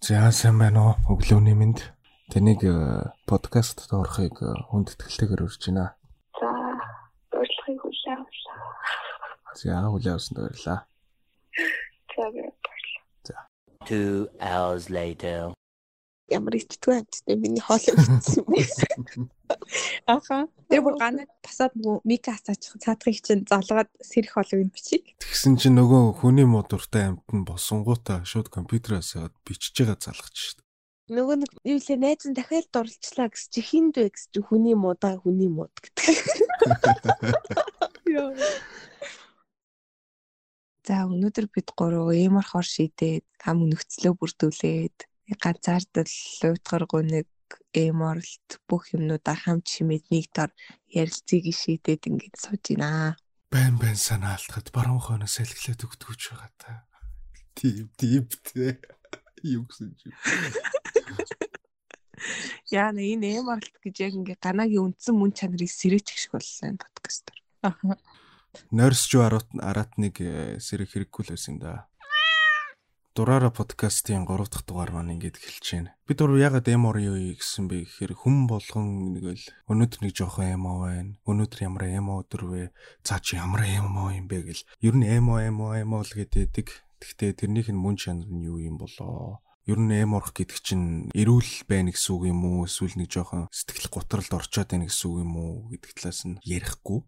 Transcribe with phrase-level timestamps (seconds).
[0.00, 0.94] За сайн байна уу?
[1.16, 1.80] Өглөөний мэнд.
[2.28, 2.60] Тэнийг
[3.24, 4.36] подкастт орохыг
[4.68, 5.96] хүнд итгэлтэйгээр урьж байна.
[6.36, 6.48] За,
[7.32, 8.58] урьдчилахыг хүлээн авлаа.
[9.56, 10.80] За, хүлээн авсанд баярлалаа.
[12.12, 12.76] За, баярлалаа.
[13.24, 13.36] За.
[13.88, 15.56] 2 hours later.
[16.28, 19.30] Ямар ичдгүй амттай миний хоол өгсөн юм.
[20.06, 20.46] Аха.
[20.70, 25.14] Тэр бүр ганаа басаад нөгөө мика асаачих цаадахыг чинь залгаад сэрэх болов юм бичиг.
[25.22, 30.58] Тэгсэн чинь нөгөө хүний модуртай амт нь босонгуудаа шууд компьютераас аваад бичиж байгаа залгаж шít.
[31.06, 34.74] Нөгөө нэг юу лээ найз нь дахиад дурлцлаа гэс чи хинд вэ гэс чи хүний
[34.74, 36.02] муудаа хүний мууд гэдэг.
[38.10, 38.34] Яа.
[40.86, 44.98] За өнөөдөр бид гурав ямар хор шидээд хам нөхцлөө бүрдүүлээд
[45.42, 46.10] ганцаардал
[46.42, 47.26] луйтгар гуниг
[47.72, 50.50] эморлт бүх юмнуудаа хамт шимээд нэг тор
[50.90, 53.16] ярилцгийг шийдээд ингэж сууж байна.
[53.52, 56.72] Байн байн санаалтахад баруун хойноос салхилаад өгдөгч байгаа та.
[57.54, 58.80] Тип типтэй.
[59.42, 60.10] Юу гэсэн чи.
[62.72, 66.66] Яа нэ энэ эморлт гэж яг ингээ ганагийн үндсэн мөн чанарыг сэрээч гэх шиг боллоо
[66.66, 67.36] энэ подкастер.
[67.62, 67.96] Аха.
[68.72, 70.16] Нойрс жоо аратныг
[70.58, 71.86] сэрэх хэрэггүй л байсан да.
[73.16, 75.96] Дураараа подкастын 3 дахь дугаар маань ингэж эхэлж байна.
[76.04, 80.52] Бид дур ягаад эмор юу гэсэн бэ гэхээр хүм болгон нэг л өнөөдөр нэг жоохон
[80.52, 81.16] эмо байна.
[81.24, 82.62] Өнөөдөр ямар эмо өдөр вэ?
[83.00, 84.68] За чи ямар эмо юм бэ гэл.
[84.84, 86.68] Ер нь эмо эмо эмо л гэдэг.
[87.00, 89.40] Гэхдээ тэрнийх нь мөн чанар нь юу юм болоо?
[89.64, 92.68] Ер нь эморх гэдэг чинь эрүүл байна гэсэн үг юм уу?
[92.68, 97.00] Эсвэл нэг жоохон сэтгэл готролд орчоод байна гэсэн үг юм уу гэдэг талаас нь ярихгүй.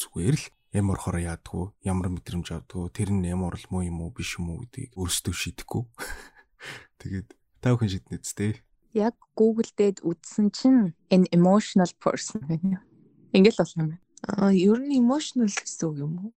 [0.00, 4.10] Зүгээр л эм орохоор яадгүй ямар мэдрэмж авдгүй тэр нь эм орол муу юм уу
[4.10, 5.82] биш юм уу гэдгийг өөрсдөө шийдэхгүй.
[7.00, 7.28] Тэгээд
[7.62, 8.60] та бүхэн шийднэ үстэй
[8.94, 12.82] яг Google дээд үзсэн чинь an emotional person байна
[13.30, 14.02] ингээл болох юм байна.
[14.26, 16.30] Аа ер нь emotional гэсэн үг юм уу?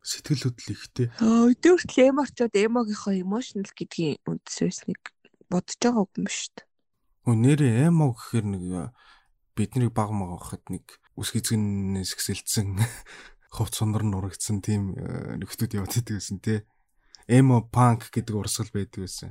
[0.00, 5.02] Сэтгэл хөдлөл ихтэй аа өдөрт эм орчоод эмогийнхоо emotional гэдгийн үндсэснийг
[5.52, 6.66] бодож байгаа юм шүү дээ
[7.22, 8.62] Хөө нэрээ эмо гэхээр нэг
[9.54, 12.82] бидний баг магахад нэг үс гизгэнээс гисэлцэн
[13.52, 16.64] ховц сонор нурагдсан тийм э, нөхдүүд яваад идэг гэсэн тий.
[17.28, 19.28] Эмо панк гэдэг урсгал байдаг байсан.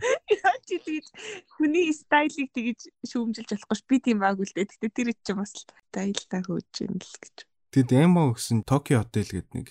[0.61, 1.09] Чи тэгж
[1.57, 4.69] хүний стайлыг тэгж шүүмжилж болохгүй ш би тийм баг үлдээ.
[4.69, 7.35] Гэтэ тэр чинь бас стайлаа хөөж юм л гэж.
[7.73, 9.67] Тэгэд эмо гэсэн Токио хотел гэдэг нэг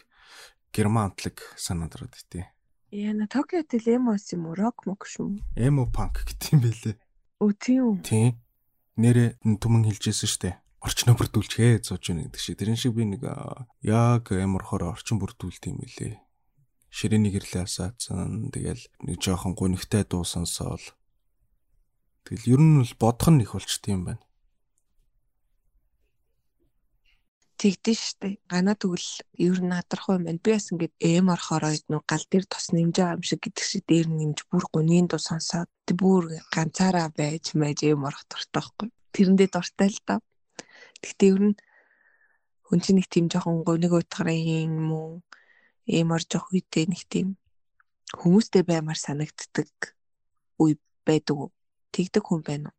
[0.74, 2.50] герман амтлаг санаад ороод итээ.
[2.90, 4.58] Яна Токио хотел эмос юм уу?
[4.58, 5.38] Рок мок шүү.
[5.54, 6.96] Эмо панк гэдэг юм байлээ.
[7.38, 8.02] Үгүй тийм.
[8.02, 8.28] Тийм.
[8.98, 10.50] Нэрэ түмэн хэлжсэн штэ
[10.80, 12.56] орчноо бүрдүүлчихээ зууж байна гэдэг шиг.
[12.56, 13.22] Тэрэн шиг би нэг
[13.84, 16.16] яг ямархоор орчин бүрдүүлт юм билээ.
[16.88, 18.48] Ширээний гэрлээ асаацсан.
[18.48, 20.80] Тэгэл нэг жоохон гунигтай дуу сонсоол.
[22.24, 24.24] Тэгэл ер нь бол бодох нь их болчтой юм байна.
[27.60, 28.40] Тэгдэж штэ.
[28.48, 30.40] Ганаа тэгвэл ер нь надрах юм байна.
[30.40, 33.84] Би бас ингээд эм орохороо нэг гал дээр тос нэмж байгаа юм шиг гэдэг шиг
[33.84, 38.88] дээр нэмж бүр гунийн дуу сонсоод бүр ганцаараа байж мэж эм орох дуртай байхгүй.
[39.12, 40.18] Тэрэндээ дуртай л даа.
[41.02, 41.56] Гэхдээ ер нь
[42.70, 45.10] хүн чинь нэг тийм жоохон гониг утгарын юм уу
[45.90, 47.40] ийм ор жоох үедээ нэг тийм
[48.14, 49.96] хүмүүстэй баймар санагддаг
[50.62, 51.50] үе байдаг уу?
[51.90, 52.76] Тэгдэг хүн байна уу?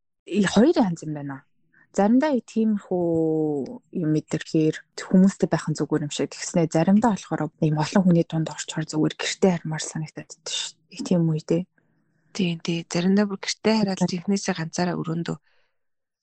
[0.48, 1.44] Хоёр янз юм байна.
[1.92, 3.04] Заримдаа тиймэрхүү
[4.00, 8.48] юм мэдэрхээр хүмүүстэй байх нь зүгээр юм шиг тэгснэ заримдаа болохоор ийм олон хүний дунд
[8.48, 10.80] орчхоор зүгээр гэртээ хармаар санагдаад шүү.
[11.04, 11.64] Тийм үе дээ.
[12.32, 12.88] Тийм тий.
[12.88, 15.36] Заримдаа бүр гэртээ хараад технээсээ ганцаараа өрөөндөө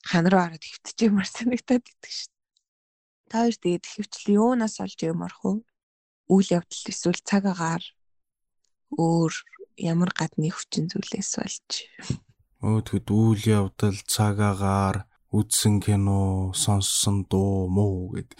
[0.08, 2.32] хан руу хөвтөж юмар санагтаад идэг шүү.
[3.28, 5.60] Та хоёр тэгээд хөвчл юунаас олж юмарх вэ?
[6.32, 7.84] Үйл явдал эсвэл цаг агаар
[8.96, 9.32] өөр
[9.76, 11.68] ямар гадны хүчин зүйлээс болж.
[12.64, 18.32] Өө тэгэд үйл явдал цаг агаар үзсэн кино, сонссон дуу муу гэд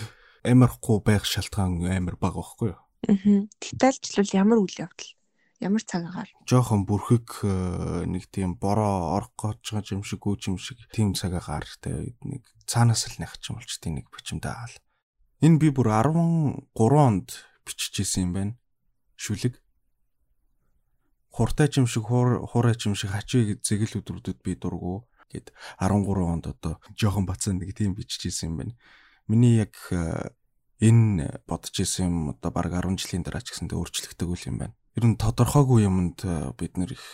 [0.49, 2.81] амархгүй байх шалтгаан амар бага байхгүй юу?
[3.13, 3.45] Аа.
[3.61, 5.18] Детальчлал ямар үйл явдал
[5.59, 6.31] Ямар цаг агаар?
[6.47, 11.19] Жохон бүрхэг э, нэг тийм бороо орох гэж байгаа юм шиг гүүч юм шиг тийм
[11.19, 14.77] цаг агаартай нэг цаанаас л нах юм болчтой нэг бичимтэй хаал.
[15.43, 18.55] Энэ би бүр 13 онд биччихсэн юм байна.
[19.19, 19.59] Шүлэг.
[21.35, 25.51] Хуртай юм шиг хуурай юм шиг хачиг зэгэл өдрүүдэд би дургу гэд
[25.83, 28.75] 13 онд одоо жохон бацаа нэг тийм биччихсэн юм байна.
[29.27, 30.31] Миний яг э,
[30.79, 34.79] энэ бодож исэн юм одоо баг 10 жилийн дараа ч гэсэндээ өөрчлөгдөг үл юм байна
[34.99, 37.07] ер нь тодорхойгүй юмд э, бид нэр их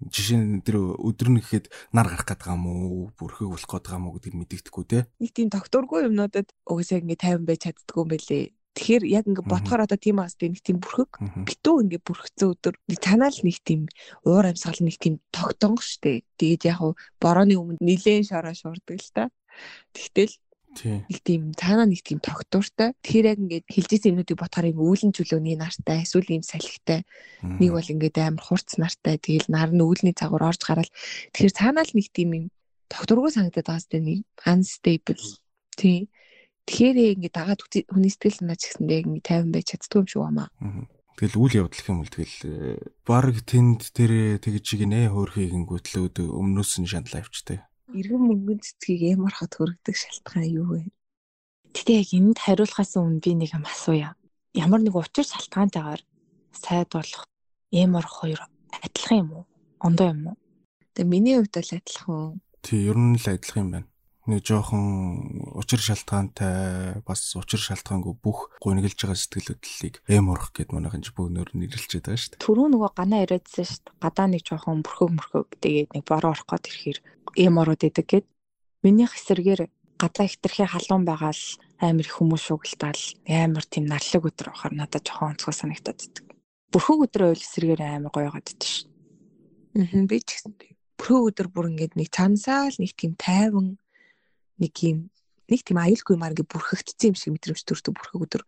[0.00, 4.08] жишээ нь тэр өдөр нь гэхэд нар гарах байгаа юм уу бүрхэг болох байгаа юм
[4.08, 8.44] уу гэдгийг мэдэгдэхгүй те нэг тийм докторгүй юмнуудад угсаа ингэ 50 байж чаддгүй юм байлээ
[8.76, 11.16] Тэгэхээр яг ингэ бодохоор одоо тийм аст нэг тийм бүрхэг
[11.48, 13.88] битүү ингэ бүрхцэн өдөр нэг танаа л нэг тийм
[14.28, 16.28] уур амьсгал нэг тийм тогтонго штэ.
[16.36, 16.84] Тэгээд яг
[17.16, 19.24] борооны өмнө нилээн шороо шуурдаг л та.
[19.96, 20.36] Тэгтэл.
[20.84, 22.92] Нэг тийм цаанаа нэг тийм тогтвортой.
[23.00, 27.06] Тэгэхээр яг ингээд хилжсэн юмнуудыг бодохоор юм үүлэн чөлөөний нартай, эсвэл юм салхитай.
[27.40, 29.16] Нэг бол ингээд амар хурц нартай.
[29.16, 30.90] Тэгэл нар нь үүлний цагаар орж гараад
[31.32, 32.44] тэгэхээр цаанаа л нэг тийм юм
[32.92, 35.24] тогтворгүй санагдаад байгаа сте нэг unstable.
[35.76, 36.08] Тий.
[36.66, 40.46] Тэгэхээр ингээд дагаад хүний сэтгэл санаа ч гэсэндээ ингээд 50 байж чаддгүй юм шиг байна.
[41.16, 42.76] Тэгэл үйл явдал гэх юм бол тэгэл э,
[43.08, 47.64] баг тэнд тэр тэгж гинэ хөөрхийг ингүүтлүүд өмнөөс нь шаналаа авчтай.
[47.96, 50.82] Иргэн мөнгөн цэцгийг ямархад хөргөдөг шалтгаан юу вэ?
[51.72, 54.12] Гэтэ яг энд хариулахаас өмнө би нэг юм асууя.
[54.52, 56.02] Ямар нэг учир шалтгаантайгаар
[56.52, 57.24] сайд болох
[57.72, 58.40] эм орох хоёр
[58.84, 59.44] адилхан юм уу?
[59.80, 60.36] Ондоо юм уу?
[60.92, 62.40] Тэгээ миний хувьд бол адилхан.
[62.60, 63.88] Тий, ер нь л адилхан юм байна.
[64.26, 71.06] Нэг жоохон учир шалтгаантай бас учир шалтгаангүй бүх гунигэлж байгаа сэтгэлөдлөлийг эм урах гэд манайхан
[71.06, 72.42] ч бөөнөр нэрлэлчээд байгаа шүү дээ.
[72.42, 74.02] Түрүү нөгөө ганаа яриадсан шүү дээ.
[74.02, 76.98] Гадаа нэг жоохон мөрхөг мөрхөг тэгээд нэг бороо орох гээд ирэхээр
[77.46, 78.26] эм ороод идэг гэд.
[78.82, 79.62] Минийх эсэргээр
[79.94, 81.46] гадаа хитрхи халуун байгаа л
[81.78, 86.26] амар их хүмүүс шугалтаал амар тийм нарлаг өдр авахаар надад жоохон онцгой санагтаад идэг.
[86.74, 88.90] Бүрхөг өдрөө ойл эсэргээр амар гоё гад идэв шүү.
[89.86, 90.52] Аа би ч гэсэн.
[90.98, 93.76] Бүрхөө өдөр бүр ингээд нэг цаансаа л нэг тийм тайван
[94.60, 94.98] нэг юм
[95.46, 98.42] нэг тийм аюулгүй маар ингээд бүрхэгдсэн юм шиг мэдрэмж төрдөг бүрхөө өдөр.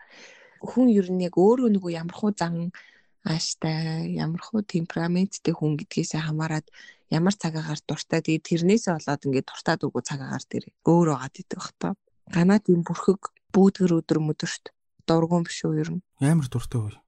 [0.59, 2.75] Хүн ер нь яг өөрөө нөгөө ямархуу зан
[3.23, 6.67] ааштай, ямархуу темпераменттэй хүн гэдгээсээ хамаарат
[7.15, 8.19] ямар цагаагаар дуртай.
[8.23, 11.89] Тэгээд тэрнээсээ болоод ингээд дуртай дургу цагаагаар тэр өөр байгаа гэдэг бах та.
[12.35, 13.21] Ганаа тийм бүрхэг
[13.55, 14.75] бүүдгэр өдөр мөдөрт
[15.07, 16.03] дургуун биш үү ер нь.
[16.19, 16.99] Амар дуртай үе.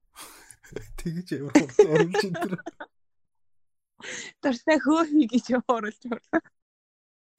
[1.03, 2.55] Тэгэж ямар хурц оруулж энэ тэр.
[4.38, 6.38] Дуртай хөөхий гэж оруулж байна.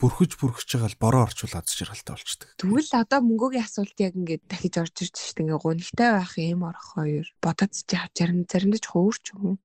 [0.01, 2.49] Бүрхэж бүрхэж байгаа л бороо орчуул аз жаргалтай болчдөг.
[2.57, 6.97] Тэгвэл одоо мөнгөгийн асуулт яг ингээд дахиж орж ирж шít ингээ гунигтай байх юм орох
[6.97, 9.61] хоёр бодоц чи зарим заримдаа ч хөөрч юм.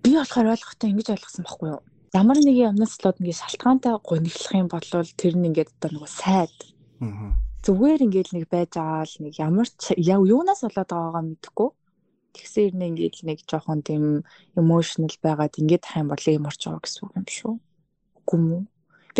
[0.00, 1.84] Би болохоор ойлгохтой ингэж ойлгосон байхгүй юу?
[2.16, 4.88] Ямар нэгэн юмнаас л ингээд шалтгаантай гониглох юм бол
[5.20, 6.56] тэр нь ингээд одоо нөгөө сайд
[7.04, 7.36] Аа.
[7.68, 11.70] зүгээр ингээд нэг байж байгаа л нэг ямар ч юунаас болоод байгаагаа мэдэхгүй.
[12.32, 14.24] Тэгсээр нэг ингээд нэг жоохон тийм
[14.56, 17.54] emotional байгаад ингээд тах юм бол юм орж байгаа гэсэн үг юм шүү.
[18.24, 18.64] Үгүй юм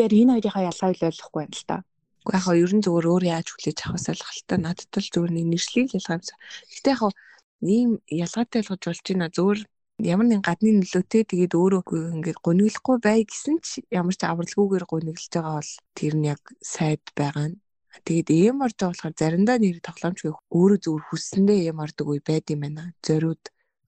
[0.02, 1.76] яг энэ хоёрынхаа ялгааг л ойлгохгүй байна л та.
[2.25, 5.87] Уу яг ер нь зүгээр өөр яаж хүлээж авахаас ойлголтой надад л зүгээр нэг нэршлиг
[5.93, 6.38] л ялгаа юмсан.
[6.73, 7.02] Гэтэ яг
[7.62, 9.61] ийм ялгаатай ойлгож болж байна зүгээр
[10.02, 11.82] ямар нэг гадны нөлөөтэй тэгээд өөрөө
[12.19, 17.05] ингээд гуниглахгүй бай гэсэн ч ямар ч авралгүйгээр гуниглж байгаа бол тэр нь яг сайд
[17.14, 17.61] байгаа нь.
[18.02, 22.46] Тэгээд эм орж байгаа болохоор заримдаа нэр тоглоомчгүй өөрөө зүгээр хүссэндээ эм ордог үе байд
[22.50, 22.91] юм байна.
[23.06, 23.43] Зориуд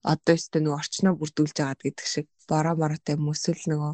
[0.07, 3.93] одоо өстө нөгөө орчноо бүрдүүлж байгаа гэдэг шиг бороо моротой мөсөл нөгөө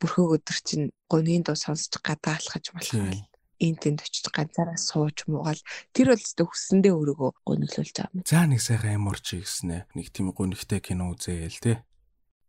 [0.00, 3.26] бүрхөг өдөр чинь гонийн дуу сонсож гадаа алхаж малхаа
[3.60, 5.60] энэ тэнд очиж ганцаараа сууж муугаал
[5.96, 8.24] тэр бол өстө хүссэндээ өөрийгөө гонёглуулж байгаа юм.
[8.28, 9.88] За нэг сайхан амар чи гэснэ.
[9.96, 11.80] Нэг тийм гонигтай кино үзээл те.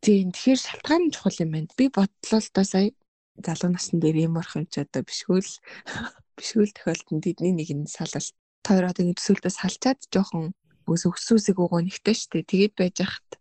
[0.03, 1.71] Тийм тэгэхээр шалтгаан нь чухал юм байна.
[1.79, 2.91] Би бодлоо л доо сая
[3.39, 5.53] залуу насны дээр юм орох юм ч одоо бишгүй л
[6.37, 8.35] бишгүй л тохиолдолд тэдний нэг нь салалт.
[8.67, 10.51] Тойроо тэгээд төсөөлтөө салчаад жоохон
[10.91, 12.43] өс өксүүсийг гонигтай штэ.
[12.43, 13.39] Тэгээд байж хахад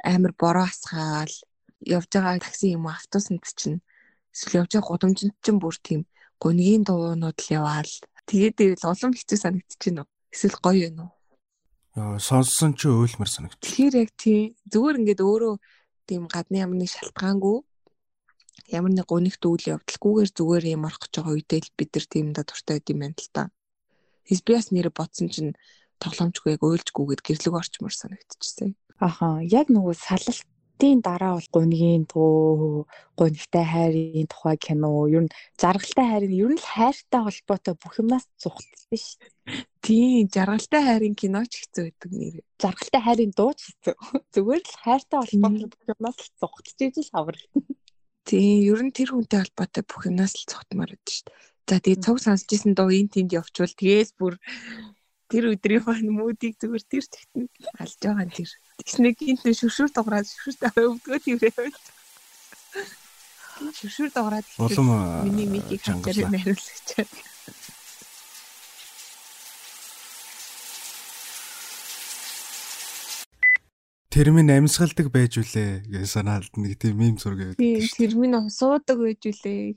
[0.00, 1.34] амар бороо асгаал
[1.82, 3.82] явж байгаа такси юм уу автобусанд чинь
[4.30, 6.00] эсвэл явж байгаа гудамжинд чинь бүр тийм
[6.38, 7.92] гонигийн дуунууд л яваал.
[8.28, 10.06] Тэгээд ивэл улам хэцүү санагдчихэв нөө.
[10.32, 11.12] Эсвэл гоё юм уу?
[11.94, 13.60] Яа, сонссон чи өөлмөр санагд.
[13.62, 15.54] Тэгэхээр яг тий зүгээр ингээд өөрөө
[16.08, 17.58] тийм гадны ямар нэг шалтгаангүй
[18.72, 22.26] ямар нэг гунигт үйл явдалгүйгээр зүгээр юм орох гэж байгаа үедээ л бид нар тийм
[22.32, 23.42] да дуртай байд юм байна л та.
[24.24, 25.52] Тэс би бас нэрэ бодсон чинь
[26.00, 28.74] тоглоомчгүй яг уйлжгүйгээд гэрлэг орчмор санагдчихсан.
[28.98, 29.94] Аха, яг нөгөө
[30.74, 36.58] салтын дараа бол гунигийн дуу, гунигтай хайрын тухай кино, ер нь жаргалтай хайрын ер нь
[36.58, 39.30] л хайртай холбоотой бүх юмнаас зүхтэлсэн шүү.
[39.84, 42.34] Тийм жаргалтай хайрын кино ч хэцүү байдаг нэр.
[42.58, 43.94] Жаргалтай хайрын дуу ч хэцүү.
[44.34, 47.36] Зүгээр л хайртай холбоотой бүх юмнаас л зүхтэлж ижил хавар.
[48.26, 51.30] Тийм ер нь тэр хүнтэй холбоотой бүх юмнаас л цогтмаар байдаг шүү.
[51.64, 54.36] За тэгээ цог сонсож исэн дуу энэ тэнд явчвал тэгээс бүр
[55.28, 57.44] тэр өдрийнхөө мүүдийг зүгээр тэр тэгтэн
[57.80, 58.50] алж байгаа нь тэр.
[58.80, 61.72] Тэгс нэг гинт шүршүр дуграад шүршүр өвдгөө тэрээ.
[63.78, 64.88] Шүршүр дуграад Улам
[65.24, 66.88] миний микийг хавчаар нариулагч.
[74.14, 77.98] Тэрмийн амьсгалдаг байж үлээ гэж санаалд нэг тийм мим зураг байдаг шүү.
[77.98, 79.74] тэр минь суудаг байж үлээ.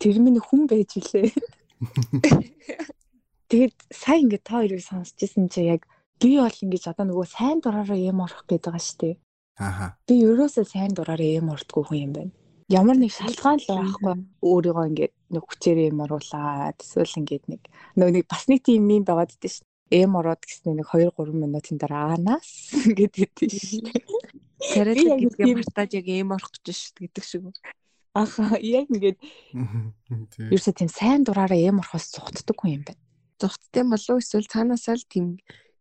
[0.00, 1.28] Тэр минь хүн байж илээ.
[3.48, 5.88] Тэгээд сайн ингээд та хоёрыг сонсчихсан чи яг
[6.20, 9.16] би бол ингэж одоо нөгөө сайн дураараа юм орох гэдэг байгаа шүү дээ.
[9.56, 9.86] Ааха.
[10.04, 12.32] Би ерөөсөө сайн дураараа юм ордгоо хүн юм байна.
[12.68, 14.14] Ямар нэг шалтгаан л байхгүй
[14.44, 17.62] өөрийгөө ингээд нэг хүчээр юм оруулаад эсвэл ингээд нэг
[17.96, 19.66] нөгөө нэг бас нэг тийм юм байгаад дээ шүү.
[19.88, 22.48] Эм ороод гэснээр нэг 2 3 минутын дараа аанаас
[22.92, 23.88] ингээд идэв шүү.
[24.76, 27.48] Тариалаг гэдгээ мартаж яг эм орох гэж шít гэдэг шиг.
[28.12, 29.16] Аха яг ингээд
[30.52, 33.00] ерөөсөө тийм сайн дураараа эм орхоос цухтдаг хүн юм байна.
[33.40, 35.26] Зүгттэй болов уу эсвэл цаанаасаа л тийм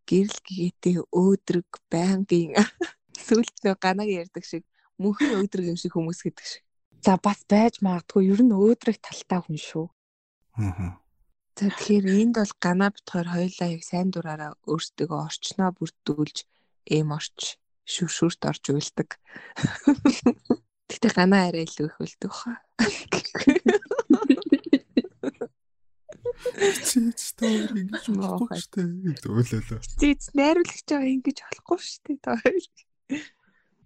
[0.09, 2.53] гэрэл гэгээтэй өөдрөг байнгын
[3.25, 4.63] сүлд ганаг ярьдаг шиг
[5.01, 6.63] мөнхөн өөдрөг юм шиг хүмүүс гэдэг шиг.
[7.05, 9.85] За бас байж магадгүй ер нь өөдрөг талтай хүн шүү.
[10.57, 10.89] Мгм.
[11.57, 16.37] За тэгэхээр энд бол ганаа битгаар хоёулаа яг сайн дураараа өөрсдөө орчноо бүрдүүлж
[16.97, 17.57] эм орч
[17.93, 19.09] шүршүрт орж уйлдаг.
[20.89, 22.61] Гэтэ ганаа арай илүү их үлдэх хаа.
[26.87, 28.59] Чи стори гэж болохгүй Муухай.
[28.61, 28.81] штэ.
[29.25, 29.79] Өөлөөлөө.
[30.01, 32.65] Зээц найруулагч байгаа ингэж болохгүй шүү дээ та хоёр.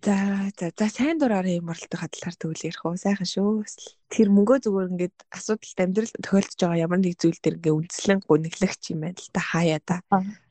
[0.02, 0.16] За
[0.58, 3.62] за за сайн дураараа юм оролттой хадлаар төгөл ярих уу сайхан шүү.
[4.10, 8.84] Тэр мөнгөө зүгээр ингээд асуудалд амьдрал тохиолдож байгаа ямар нэг зүйл төр ингээд үндэслэн гуниглэгч
[8.98, 10.02] юм байна л та хаяа та.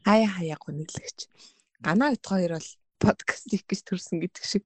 [0.06, 1.18] Хаяа хаяа гуниглэгч.
[1.82, 2.70] Ганаа бит хоёр бол
[3.02, 4.64] подкаст хийх гэж төрсөн гэдэг шиг.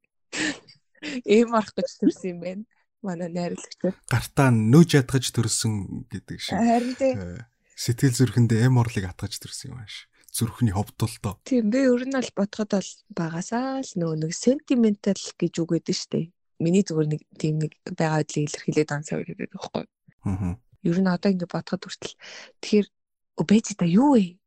[1.24, 2.64] Эм орох гэж төрсөн юм байна.
[3.04, 4.00] Манай найруулагч.
[4.08, 6.56] Гартаа нөөж ядгаж төрсөн гэдэг шиг.
[6.56, 7.12] Харин тий.
[7.12, 7.44] Э,
[7.76, 10.08] Сэтгэл зүрхэндээ эм орлыг атгаж төрсөн юм ааш.
[10.32, 11.38] Зүрхний ховдолтоо.
[11.44, 15.94] Тийм би ер нь бол бодоход бол багасаа л нөгөө нэг сентиментал гэж үг гэдэг
[15.94, 16.32] штеп.
[16.58, 19.84] Миний зүгээр нэг тийм нэг байгаа байдлыг илэрхийлээд үлдээд байгаа байхгүй.
[20.24, 20.54] Аа.
[20.82, 22.18] Ер нь одоо ингэ бодоход хүртэл
[22.62, 22.86] тэгэхээр
[23.36, 24.38] обезита юу вэ?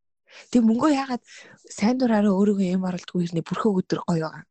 [0.52, 1.24] Тэг мөнгөө яагаад
[1.68, 4.44] сайн дураараа өөрийгөө эм оруулдгүй хэрнээ бүрхөө өдөр гоё байгаа.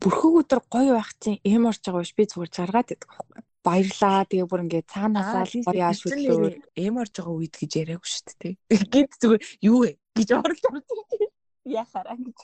[0.00, 3.42] Бүрхэг өдөр гоё байх чинь эм орж байгаа биш би зүгээр жаргаад байдаг байхгүй.
[3.60, 6.64] Баярлаа тэгээ бүр ингээд цаанаасаа л гоё яаш хөдлөө.
[6.80, 8.54] эм орж байгаа үед гэж яриаггүй шүү дээ.
[8.92, 10.98] Гинт зүгээр юу вэ гэж оруулж ордог.
[11.68, 12.38] Яхаараа гэж.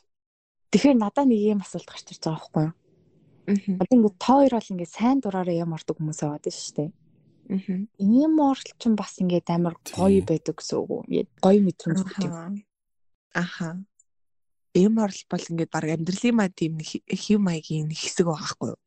[0.77, 2.75] Тэгэхээр надад нэг юм асуулт гарч ирж байгаа байхгүй юу?
[2.77, 3.81] Аа.
[3.81, 6.91] Одоо ингээд та хоёр бол ингээд сайн дураараа эм ордог хүмүүс байна шүү дээ.
[6.91, 7.87] Аа.
[7.97, 11.03] Эм орл ч бас ингээд амар гоё байдаг гэсэн үг үү?
[11.07, 12.33] Ингээд гоё мэдрэмж өгдөг.
[13.33, 13.69] Аха.
[14.75, 18.81] Эм орл бол ингээд баг амьдралын маа тийм хэв маягийн хэсэг байгаа хгүй юу?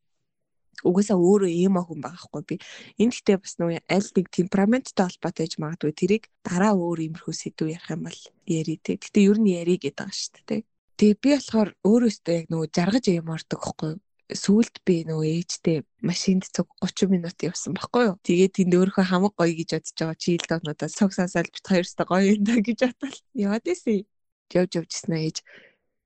[0.84, 2.56] Угаасаа өөрөө эм охин байгаа хгүй би.
[3.00, 7.68] Энэ гэхдээ бас нөгөө аль нэг темпераменттай холбоотой гэж магадгүй тэрийг дараа өөр иймэрхүү сэдв
[7.68, 8.96] ярих юм бол яри тэ.
[8.96, 10.62] Гэтэ ер нь яри гэдэг байгаа шүү дээ.
[11.00, 14.00] Тэгээ би болохоор өөрөөсөө яг нөгөө жаргаж эм ордог хгүй юу?
[14.30, 18.16] Сүүлд би нөгөө ээжтэй машинд цуг 30 минут явсан байхгүй юу.
[18.22, 22.06] Тэгээд тэнд өөрөө хамаг гоё гэж бодож байгаа чи ил доонуудаа цог сансаал бит хоёрстой
[22.06, 24.06] гоё юм да гэж бодвол яваад исэн.
[24.54, 25.36] Явж явжсэн ээж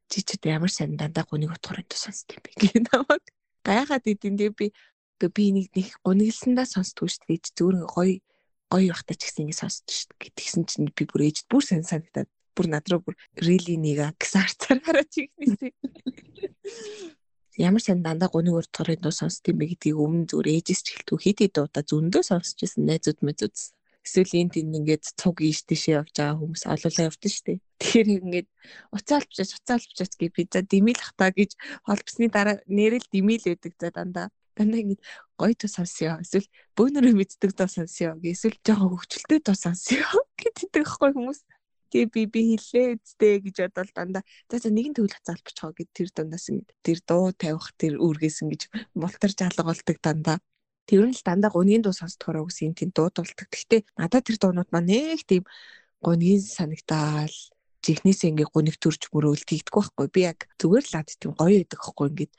[0.09, 3.33] чи ч ямар сайн дандаа гуниг утгаар энэ сонсд юм бэ гэх намайг.
[3.64, 4.66] Гайхаад идэндээ би
[5.25, 7.40] би нэг нэг гуниглсандаа сонсдгүй шүү дээ.
[7.56, 8.14] Зүгээр ингээ гоё
[8.68, 10.37] гоё байхтаа ч гэсэн ингэ сонсд шүү дээ.
[10.37, 14.42] Тэгсэн чинь би бүр ээж бүр сайн санагдаад бүр над руу бүр really нэг гэсэн
[14.44, 15.73] харцаар хараач ихнээсээ.
[17.56, 21.18] Ямар сайн дандаа гуниг утгаар энэ сонсд юм бэ гэдгийг өмнө зүгээр ээжээс ч хэлтгүй
[21.23, 23.54] хит хит удаа зөндөө сонсч байсан найзууд мэзүүд.
[24.04, 27.58] Эсвэл энэ тийм ингээд цуг ийш тийшээ явж байгаа хүмүүс олоолаа явдсан шүү дээ.
[27.80, 28.49] Тэгэхээр ингээд
[28.92, 31.50] уцаалж бичаач уцаалж бичаач гэ би за димил хата гэж
[31.88, 34.28] холбосны дараа нэрэл димил байдаг за дандаа.
[34.56, 35.02] Дандаа ингээд
[35.40, 39.96] гоё тус сонсё эсвэл бөөнөрөө мэддэг тус сонсё эсвэл жоохон хөвчлөлтэй тус сонсё
[40.40, 41.40] гэдэг байхгүй хүмүүс.
[41.88, 45.90] Тэгээ би би хэлээ үсттэй гэж бодвол дандаа за за нэгэн төгөл хацаал бичихоо гэд
[45.96, 48.62] тэр дундаас ингээд тэр дуу тавих тэр үргээс ингэж
[48.99, 50.38] мултарж алга болдог дандаа
[50.88, 53.48] Тэр нь л дандаа гунигийн дуу сонсдохоор үгс энэ тийм дуудулдаг.
[53.48, 55.44] Гэхдээ надад тэр дуунууд маань нэг тийм
[56.04, 57.36] гунигийн санагдаал
[57.84, 60.06] жихнээсээ ингээ гуник төрж мөрөөл тийгдэх байхгүй.
[60.12, 62.32] Би яг зүгээр л лад тийм гоё байдаг байхгүй ингээд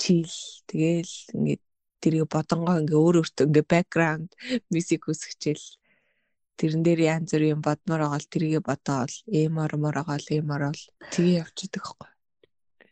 [0.00, 0.32] чил
[0.68, 1.62] тэгээл ингээд
[2.02, 4.30] тэрийг бодонгоо ингээ өөр өөртөө ингээ бэкграунд
[4.72, 5.66] мьюзик үсгчээл
[6.58, 10.82] тэрэн дээр янз бүрийн бодмор агаал тэрийгэ бодоол эм ормор агаал эм орол
[11.12, 12.10] тгээ явчихдаг байхгүй.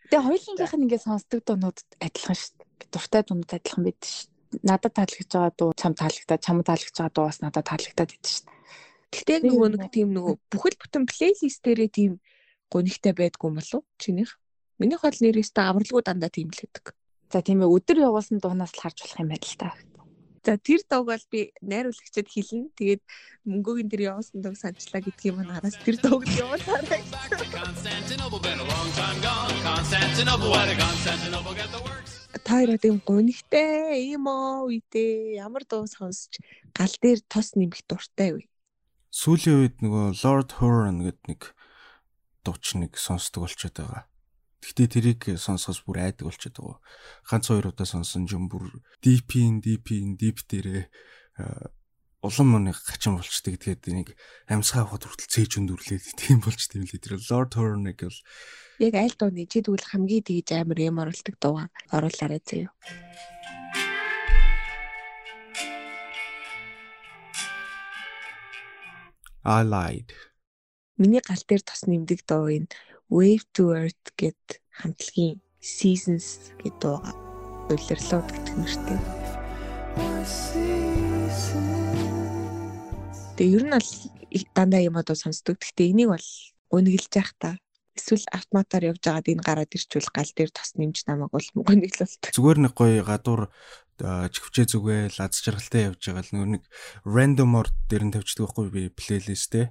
[0.09, 2.89] Тэгээ хоёулынх нь ингээд сонсдог дуунууд адилхан шүү дээ.
[2.93, 4.30] Дуртай дуунууд адилхан байдаг шүү.
[4.67, 8.45] Надад таалагдж байгаа дуу чам таалагдаад, чам таалагдж байгаа дуу бас надад таалагдаад идэв шүү
[8.47, 8.59] дээ.
[9.11, 12.13] Гэхдээ яг Би нөгөө нэг тийм нөгөө бүхэл бүтэн плейлист дээрээ тийм
[12.71, 14.31] гонигтай байдгүй юм болов чинийх.
[14.79, 16.95] Минийх бол нэрээсээ авралгүй дандаа тийм л байдаг.
[17.31, 19.71] За тийм ээ өдөр явуулсан дуунаас л харж болох юм байна л та.
[20.47, 22.73] За тэр дууг бол би найруулагчид хэлнэ.
[22.73, 23.03] Тэгээд
[23.45, 27.03] мөнгөгийн тэр явуулсан дууг санчлаа гэдгийг маань араас тэр дууг л явуулаарай.
[27.53, 29.53] Constantinople been a long time gone.
[29.61, 31.90] Constantinople, why the Constantinople get the
[32.51, 32.53] works?
[32.53, 36.43] Таараа тийм гонигтай юм оо үедээ ямар дуу сонсч
[36.75, 38.43] гал дээр тос нэмэх дуртай вэ?
[39.15, 41.43] Сүүлийн үед нөгөө Lord Huron гэдэг нэг
[42.43, 44.05] дуучныг сонсдог болчиход байгаа.
[44.61, 46.79] Гэхдээ тэрийг сонсохоос бүр айдаг болчиход байгаа.
[47.31, 48.67] Ганц хоёр удаа сонсон юм бүр
[49.03, 50.91] deep-ийн deep-ийн deep дээрээ
[52.21, 54.09] улам мөний гачин болчтой гэдгээд нэг
[54.51, 57.01] амьсгаа авахд хүртэл цээж өндөрлээд тийм болчтой юм лээ.
[57.01, 58.21] Тэр Lord Huron-ыг бол
[58.81, 62.73] Яг аль дууны чи тэгвэл хамгийн тэгж амар юм оролдог дууга оруулаарай заяа.
[69.45, 70.09] I lied.
[70.97, 72.73] Миний гал дээр тос нэмдэг дуу энэ
[73.13, 77.13] Wave to Earth гэд хамтлагийн Seasons гэдэг дууга.
[77.69, 79.01] Улирлууд гэдэг нэртэй.
[83.37, 83.93] Тэгээ ер нь бол
[84.57, 85.61] дандаа юм одоо сонсдог.
[85.61, 86.29] Гэхдээ энийг бол
[86.73, 87.61] гуниглж явах та.
[88.01, 92.33] Эсвэл автоматар явж байгаад энэ гараад ирчвэл гал дээр тос нэмж намайг бол гуниглуулт.
[92.33, 93.53] Зүгээр нэг гоё гадуур
[94.01, 96.65] чихвчээ зүгээл аз жаргалтай явж байгаа л нөгөө нэг
[97.05, 99.67] random-ор дээр нь тавьчихдаг байхгүй би плейлистээ.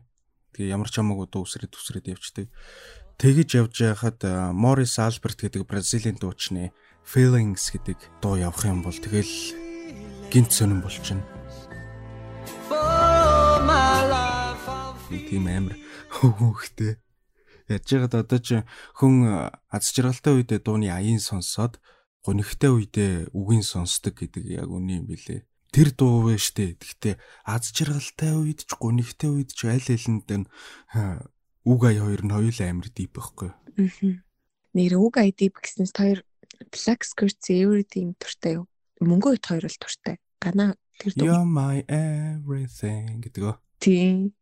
[0.54, 2.46] Тэгээ ямар ч хамаагүй дуу усрээд усрээд явждаг.
[3.18, 4.22] Тэгэж явж байхад
[4.54, 6.70] Morris Albert гэдэг Бразилийн дуучны
[7.02, 9.34] Feelings гэдэг дуу явах юм бол тэгэл
[10.30, 11.26] гинт сонирн болчихно.
[15.10, 15.74] Тийм амар
[16.14, 17.02] хөвгөхтэй.
[17.70, 18.50] Яаж яагаад одоо ч
[18.98, 19.14] хүн
[19.70, 21.78] аз жаргалтай үедээ дууны аян сонсоод
[22.26, 25.46] гонигтай үедээ үгийн сонсдог гэдэг яг үний юм билэ.
[25.70, 26.76] Тэр дуу вэ штэ.
[26.82, 30.46] Гэхдээ аз жаргалтай үед ч гонигтай үед ч аль алинд нь
[30.90, 31.22] ха,
[31.64, 33.54] үг ая хоёр нь хоёул амар дип байхгүй.
[33.54, 34.18] Аа.
[34.74, 36.20] Нэр үг ID гэснээс хоёр
[36.74, 38.66] Black Skirts Everything туртай юу?
[39.00, 40.18] Мөнгө ит хоёр л туртай.
[40.42, 41.26] Гана тэр дуу.
[41.26, 43.62] You're my everything гэдэг.
[43.80, 44.34] Тийм.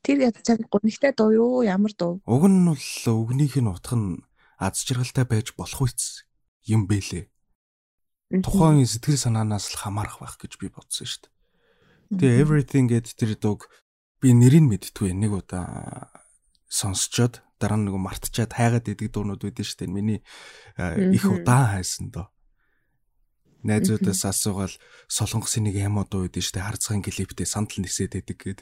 [0.00, 1.62] Тэр ядаж чам гонигтай дуу юу?
[1.62, 2.24] Ямар дуу?
[2.24, 2.88] Уг нь бол
[3.28, 4.24] үгнийх нь утга нь
[4.56, 6.24] аз жаргалтай байж болох үс
[6.64, 7.28] юм бэлээ.
[8.40, 11.32] Тухайн сэтгэл санаанаас л хамаарах байх гэж би бодсон шүү дээ.
[12.16, 13.68] Тэгээ everything гэд тэр дууг
[14.22, 16.08] би нэрийг мэдтгүй нэг удаа
[16.70, 19.90] сонсчоод дараа нь нөгөө мартчихад хайгаад идэг дуунууд үүдэн шүү дээ.
[19.90, 20.20] Миний
[21.12, 22.32] их удаан хайсан доо.
[23.64, 24.74] Найзуудаас асуугаал
[25.08, 26.68] солонгосын нэг юм дуу үүдэн шүү дээ.
[26.68, 28.60] Харцгийн клиптэй сандал нисээд байдаг гэд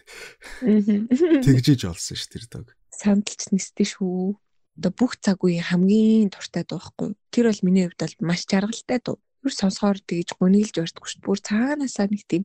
[0.62, 2.66] Тэг тэгжиж олсон шүү тэр дог.
[2.90, 4.34] сандалч нэстэ шүү.
[4.78, 7.14] Одоо бүх цаг үеийн хамгийн дуртай дуу байхгүй.
[7.14, 7.18] юу?
[7.30, 9.18] Тэр бол миний хувьд бол маш жаргалтай дуу.
[9.46, 11.26] Юу сонсохоор тэгж гуниглж өртгөх дээ.
[11.26, 12.44] Бүр цаанаасаа нэг тийм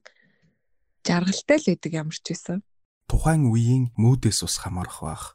[1.05, 2.61] жаргалтай л байдаг ямар ч байсан.
[3.09, 5.25] тухайн үеийн мүүдээс ус хамаарах байх.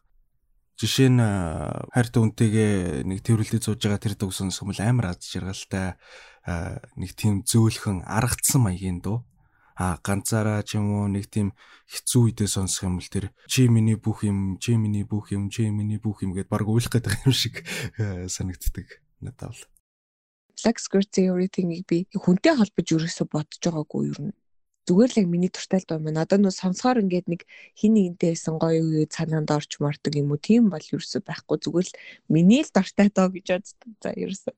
[0.79, 5.99] Жишээ нь а, хайрт үнтэйгээ нэг тэрвэрлдээ зууж байгаа тэр юм бол амар аз жаргалтай
[6.95, 9.27] нэг тийм зөөлхөн аргацсан маягийн дуу.
[9.75, 11.55] А ганцаараа ч юм уу нэг тийм
[11.87, 15.71] хэцүү үедээ сонсох юм бол тэр чи миний бүх юм, чи миний бүх юм, чи
[15.71, 17.63] миний бүх юм гэд баг уйлах гэдэг юм шиг
[18.27, 19.63] санагддаг надад бол.
[20.59, 24.35] Black Skirt Everything-ийг би хүнтэй холбож ерөөсө бодож байгаагүй юу.
[24.89, 26.09] Зүгээр л яг миний туртай дуу юм.
[26.17, 27.45] Надад нөө сонсохоор ингээд нэг
[27.77, 30.41] хин нэгнтэй байсан гоё үе цаананд орч мордог юм уу.
[30.41, 31.61] Тийм бол ерөөсө байхгүй.
[31.61, 31.99] Зүгээр л
[32.33, 33.93] миний л дуртай доо гэж боддог.
[34.01, 34.57] За ерөөсө.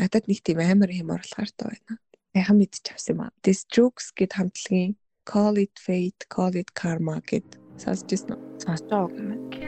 [0.00, 2.00] Надад нэг тийм амар юм орлохоор доо байна.
[2.32, 3.32] Яхан мэдчих авсан юм аа.
[3.44, 4.96] The Strokes гэд хамтлагийн
[5.28, 8.40] Call It Fate, Call It Karma гэд сонсож үү?
[8.64, 9.67] Сонсож байгаа юм байна.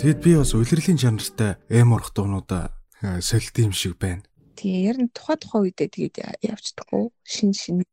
[0.00, 2.72] Тэгэд би бас улирлын чанартай эм орох дуунуудаа
[3.04, 4.24] а, солилт юм шиг байна.
[4.56, 7.12] Тэгээ яг нь тухай тухай үедээ тэгээд явцдаггүй.
[7.20, 7.84] Шин шин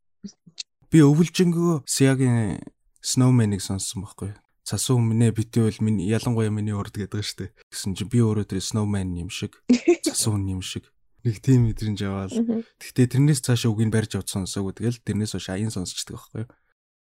[0.87, 2.63] Би өвлжөнгөө Сягийн
[3.03, 4.39] Snowman-ыг сонссон байхгүй.
[4.63, 7.51] Цасуу минь битүүл миний ялангуяа миний урд гэдэг штэ.
[7.75, 9.59] Гэсэн чи би өөрөө тэр Snowman юм шиг,
[10.07, 10.87] цасуу юм шиг.
[11.27, 12.31] Нэг тийм мэдрэмж аваад.
[12.79, 14.79] Гэхдээ тэрнээс цаашаа үгийг барьж авч сонсоогүй.
[14.79, 16.47] Тэгэл тэрнээс хойш аян сонсчдаг байхгүй.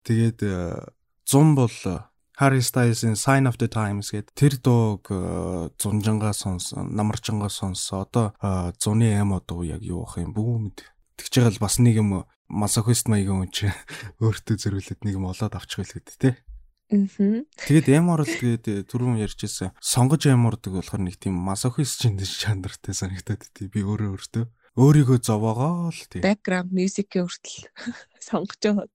[0.07, 0.87] Тэгээд э,
[1.27, 1.99] 100 бол э,
[2.37, 7.87] Harry Styles-ийн Sign of the Times гэдэг тэр дууг э, зунжангаа сонс, намарчангаа сонс.
[7.95, 10.79] Одоо э, зуны эмо дуу яг юу ах юм бүү мэд.
[11.15, 13.71] Тэгж байгаа л бас нэг юм масохист маягийн хүн чи
[14.25, 16.31] өөртөө зөрүүлээд нэг юм олоод авчих байл гэдэг те.
[16.91, 17.47] Мгм.
[17.65, 23.47] Тэгээд эмор л тэгээд түрүүн ярьжсэн сонгож эмордаг болохоор нэг тийм масохист чиндэж чанартай санагдаад
[23.57, 24.45] тий би өөрөө өөртөө
[24.75, 26.21] өөрийгөө зовоогоо л тий.
[26.21, 27.71] Background music-ийн хүртэл
[28.29, 28.87] сонгож байгаа.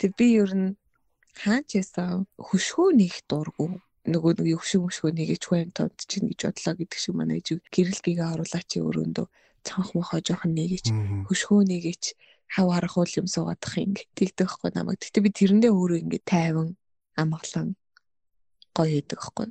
[0.00, 0.74] Тэг би ер нь
[1.40, 6.74] хаач ясаа хөшгөө нэг дургу нөгөө нэг хөшгөө хөшгөө нэгэж хүн тод чинь гэж бодлоо
[6.76, 9.26] гэдэг шиг манай ээж гэрэлгийгээ оруулаач өрөөндөө
[9.62, 11.24] цанх мохоо жоохон нэгэж Мгм.
[11.30, 12.02] хөшгөө нэгэж
[12.52, 15.00] хав харах үл юм суугаадах ингэ тэгдэг байхгүй намайг.
[15.00, 16.68] Гэтэ би тэрэндээ өөрөө ингэ тайван
[17.16, 17.68] амгалан
[18.76, 19.48] гоё идэг байхгүй.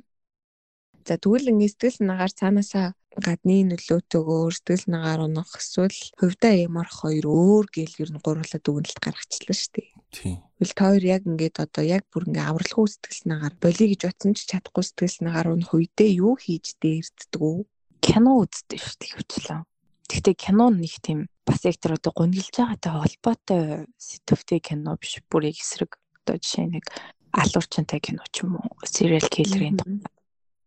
[1.08, 7.26] За тэгвэл ингэ сэтгэл нагаар цаанаасаа гадны нөлөөтэйгөө сэтгэл нагаар унах эсвэл хувьдаа ямарх хоёр
[7.26, 9.90] өөр гэл ер нь гурлаад дүгнэлт гаргачихлаа шүү дээ.
[10.14, 10.34] Тий.
[10.62, 14.32] Тэгэл та хоёр яг ингээд одоо яг бүр ингээ авралгүй сэтгэл нагаар болиё гэж бодсон
[14.38, 17.66] ч чадахгүй сэтгэл нагаар унах үедээ юу хийж дээрддэг үү?
[17.98, 19.60] кино үздэг шүү дээ хвчлээ.
[20.06, 23.62] Гэхдээ кино нэг тийм бас яг тэр одоо гуниглж байгаатай холбоотой
[23.98, 26.86] сэтвтэй кино биш бүр яг эсрэг одоо жишээ нэг
[27.34, 29.82] алуурчантай кино ч юм уу serial killer-ийн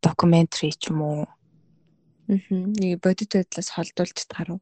[0.04, 1.24] докюментари ч юм уу
[2.26, 2.42] Аа.
[2.50, 4.60] Нэг бодит байдлаас холдуулж таарав.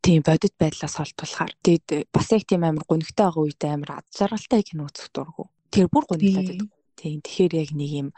[0.00, 4.62] Тийм бодит байдлаас холдуулахаар тэгээд бас яг тийм амар гунигтай байгаа үед амар ад жаргалтай
[4.64, 5.52] кино үзэх дургу.
[5.70, 6.68] Тэр бүр гунигтай байдаг.
[6.96, 8.08] Тийм тэгэхээр яг нэг юм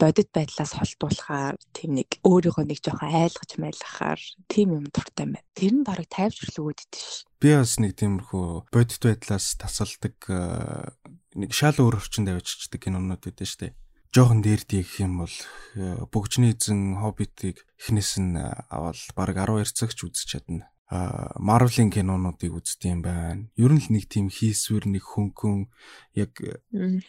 [0.00, 5.44] бодит байдлаас холдуулахаар тийм нэг өөрийгөө нэг жоохон айлгаж майлахаар тийм юм дуртай байна.
[5.52, 7.28] Тэр нь барыг тайвшрал өгөөд идэв ш.
[7.36, 10.88] Би бас нэг тиймэрхүү бодит байдлаас тасалдаг э,
[11.36, 13.76] нэг шал өөр орчинд авчирчдаг кинонууд үүдэн штэ.
[14.10, 15.36] Жоохон дээрдий гэх юм бол
[15.78, 20.66] э, бөгжний эзэн хоббитыг эхнээс нь э, аваад баг 12 цагч үзэж чадна.
[20.90, 23.46] А Marvel-ийн кинонуудыг үздэг юм байна.
[23.54, 25.70] Ер нь л нэг тийм хийсвэр нэг хөнгөн
[26.18, 26.58] яг э,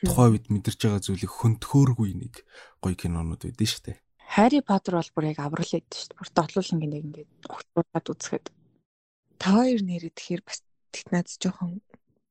[0.05, 2.45] тухайн үед мэдэрч байгаа зүйлийг хөнтхөөргүй нэг
[2.77, 3.97] гоё кинонууд байдэн шүү дээ.
[4.37, 6.19] Harry Potter бол бүр яг аврал яддаг шүү дээ.
[6.21, 8.45] Бүр дотлуулсан гинэ ингээд огтлуулаад үзэхэд.
[9.41, 10.61] Та хоёр нэрээ тэгэхээр бас
[10.93, 11.81] технад жоохон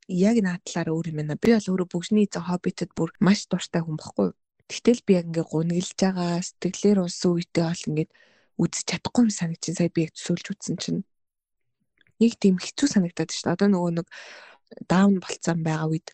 [0.06, 1.34] яг наадлаараа өөр юм байна.
[1.34, 4.30] Би бол өөрөө бүгжний эзэн хоббитэд бүр маш дуртай хүн баггүй.
[4.70, 8.10] Тэгтэл би яг ингээ гуниглж байгаа сэтгэлээр унсан үедээ бол ингээд
[8.62, 11.02] үзэж чадахгүй юм санагчин сая би яг төсөөлж үзсэн чинь.
[12.22, 13.54] Нэг тийм хэцүү санагдаад шүү дээ.
[13.58, 14.06] Одоо нөгөө нэг
[14.86, 16.08] даун болцсон байгаа үед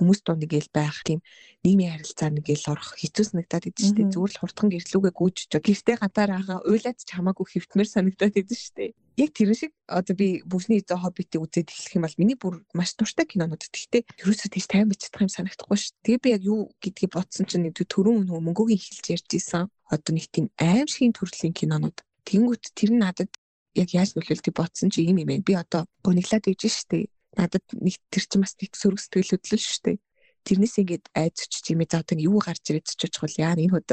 [0.00, 1.20] хүмүүс дунд нэгэл байх тийм
[1.60, 4.12] нийгмийн харилцаа нэгэл орох хэцүү санагдаад идэв шүү дээ.
[4.16, 8.74] Зүгээр л хурдхан гэрлүүгээ гүйж гэртээ гатаар хаа уйлаад ч хамаагүй хөвтмөр санагдаад идэв шүү
[8.80, 8.90] дээ.
[9.20, 12.96] Яг тэр шиг одоо би бүсний зөө хоббитыг үзээд эхлэх юм бол миний бүр маш
[12.96, 13.60] дуртай кинонууд.
[13.60, 15.92] Гэхдээ ерөөсөө тийш тайван бич чадах юм санагдахгүй шүү.
[16.00, 19.68] Тэгээ би яг юу гэдгийг бодсон чинь нэг түрүүн нөгөө мөнгөгийн эхэлж ярьж исэн.
[19.92, 22.00] Одоо нэг тийм аимшигын төрлийн кинонууд.
[22.24, 23.28] Тэнгүүт тэр нь надад
[23.76, 25.44] яг яаж нөлөөлтийг бодсон чи юм юм байна.
[25.44, 29.82] Би одоо гониглаад иж штэ надад нэг тэр чинь бас нэг сөрөг сэтгэл хөдлөл шүү
[29.88, 29.98] дээ.
[30.44, 33.90] Тэрнээс ингээд айцч чимээ за одоо юу гарч ирээд ч очихвол яа энэ хөөд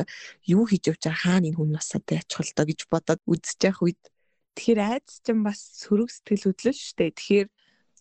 [0.47, 4.01] юу хийж явж байгаа хаана энэ хүн насаад яачихвол доо гэж бодоод үзэж явах үед
[4.55, 7.11] тэгэхээр айц чинь бас сөрөг сэтгэл хөдлөл шүү дээ.
[7.19, 7.47] Тэгэхээр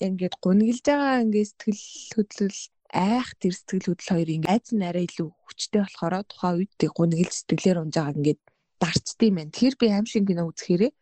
[0.07, 1.83] ингээд гуниглж байгаа ингээд сэтгэл
[2.15, 2.61] хөдлөл
[2.95, 6.91] айх тэр сэтгэл хөдлөл хоёр ингээд айц нь арай илүү хүчтэй болохоор тухайн үед тэг
[6.95, 8.41] гуниглж сэтгэлээр унж байгаа ингээд
[9.27, 9.51] юм байна.
[9.51, 10.93] Тэгэхээр би аим шиг кино үзэхээрээ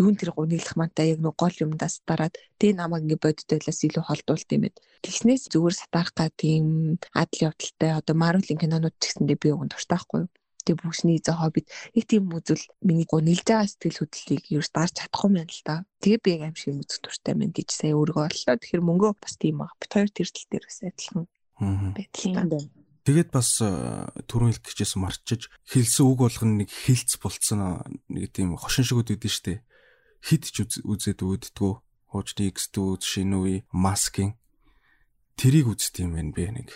[0.00, 4.04] юун тэр гуниглах мантай яг нэг гол юмдаас дараад тэ намайг ингээ бодит байлаас илүү
[4.06, 4.76] холдуулт юм байд.
[5.04, 9.72] Тэгснээс зүгээр сатарах га тийм адал явдалтай одоо Marvel-ийн кинонууд ч гэсэндээ би уг нь
[9.72, 10.30] дуртай байхгүй юу?
[10.62, 15.28] тэг бүсний зэ хоббит их тийм үзэл миний гуниглж байгаа сэтгэл хөдлөлийг ерөөс дарж чадахгүй
[15.28, 15.76] юм байна л да.
[15.98, 18.54] Тэгээ би яг аим шиг үзэх дуртай байна гэж сая өөргөө оллоо.
[18.62, 19.74] Тэгэхээр мөнгөө бас тийм аа.
[19.82, 21.26] Бит хоёр тэр тал дээр бас адилхан
[21.98, 22.70] байдал.
[23.02, 28.86] Тэгээд бас түрүүн хэлэх гэжсэн марчиж хэлсэн үг болгоно нэг хилцс болцсон нэг тийм хошин
[28.86, 29.54] шигүүд үүдэн штэ
[30.22, 31.72] хит ч үзээд үүддгүү
[32.14, 34.38] хуучны X2 шинэ үе маскин
[35.36, 36.70] тэрийг үзт юм байна би нэг.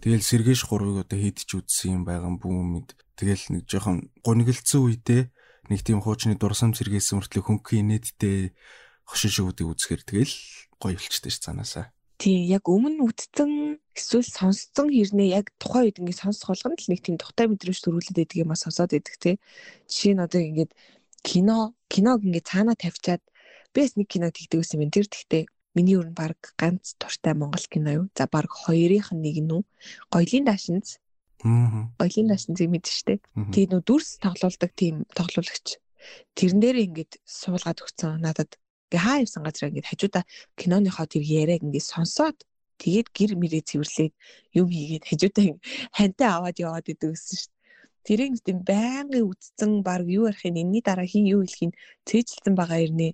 [0.00, 2.96] Тэгэл сэргээш 3-ыг одоо хит ч үзсэн юм байгаа бүүмэд.
[3.20, 5.28] Тэгэл нэг жоохон гониглцсан үедээ
[5.68, 8.56] нэг тийм хуучны дурсам сэргээсэн мөртлөө хөнгөн инээдтэй
[9.04, 10.34] хошин шигүүдийг үзэхэр тэгэл
[10.80, 11.92] гоё болчтой ш цаанаасаа.
[12.20, 17.00] Тийм яг өмнө үдцэн эсвэл сонсцсон хэрнээ яг тухайн үед ингээд сонсох болгоно л нэг
[17.00, 19.40] тийм тухтай мэдрэмж төрүүлээд байдаг юм а сонсоод байдаг те.
[19.88, 20.72] Жишээ нь одоо ингээд
[21.22, 23.22] кино киног ингээ цаанаа тавьчаад
[23.74, 24.90] бэс нэг кино тэгдэг ус юм.
[24.90, 28.04] Тэр тэгтээ миний өрн баг ганц туртай монгол кино юу.
[28.16, 29.62] За баг хоёрынх нь нэг нь үү.
[30.10, 30.98] Гоёлын даашинз.
[31.44, 31.90] Аа.
[32.00, 33.14] Гоёлын даашинзыг мэдэн штэ.
[33.54, 35.78] Тэгээ нөө дүрс тоглоулдаг тийм тоглуулагч.
[36.34, 38.56] Тэрэн дээр ингээд суулгаад өгсөн надад
[38.90, 40.24] ингээ хаа явсан газар ингээд хажуудаа
[40.58, 42.38] киноныхоо тэр яриаг ингээд сонсоод
[42.80, 44.12] тэгээд гэр мэрээ цэвэрлээд
[44.56, 45.44] юм хийгээд хажуудаа
[45.92, 47.52] хантай аваад яваад идэв гэсэн шүү
[48.06, 51.72] Тэрийг тийм байнгын үтцэн баг юу ярихын энэний дараа хин юу хэлхийн
[52.08, 53.08] цээжилсэн байгаа ирнэ.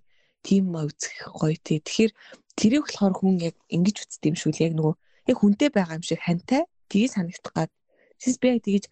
[0.46, 1.82] Тийм маа үзэх гоё тий.
[1.82, 2.12] Тэгэхээр
[2.54, 4.94] тэрийг болохоор хүн яг ингэж үзт юм шүү л яг нөгөө
[5.30, 7.70] яг хүнтэй байгаа юм шиг хантай тгий санагдах гад.
[8.22, 8.84] Тэс би тэгэж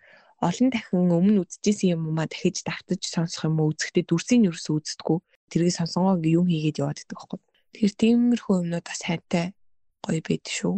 [0.42, 5.18] олон дахин өмнө үзчихсэн юм уу дахиж давтаж сонсох юм уу үзэхдээ дүрсийн ерөөсөө үздэггүй.
[5.50, 7.40] Тэрийг сонсонгоо юм хийгээд яваад байдаг байхгүй.
[7.72, 9.46] Тэгэхээр тиймэрхүү юмнууд бас хайтай
[10.04, 10.74] гоё байд шүү.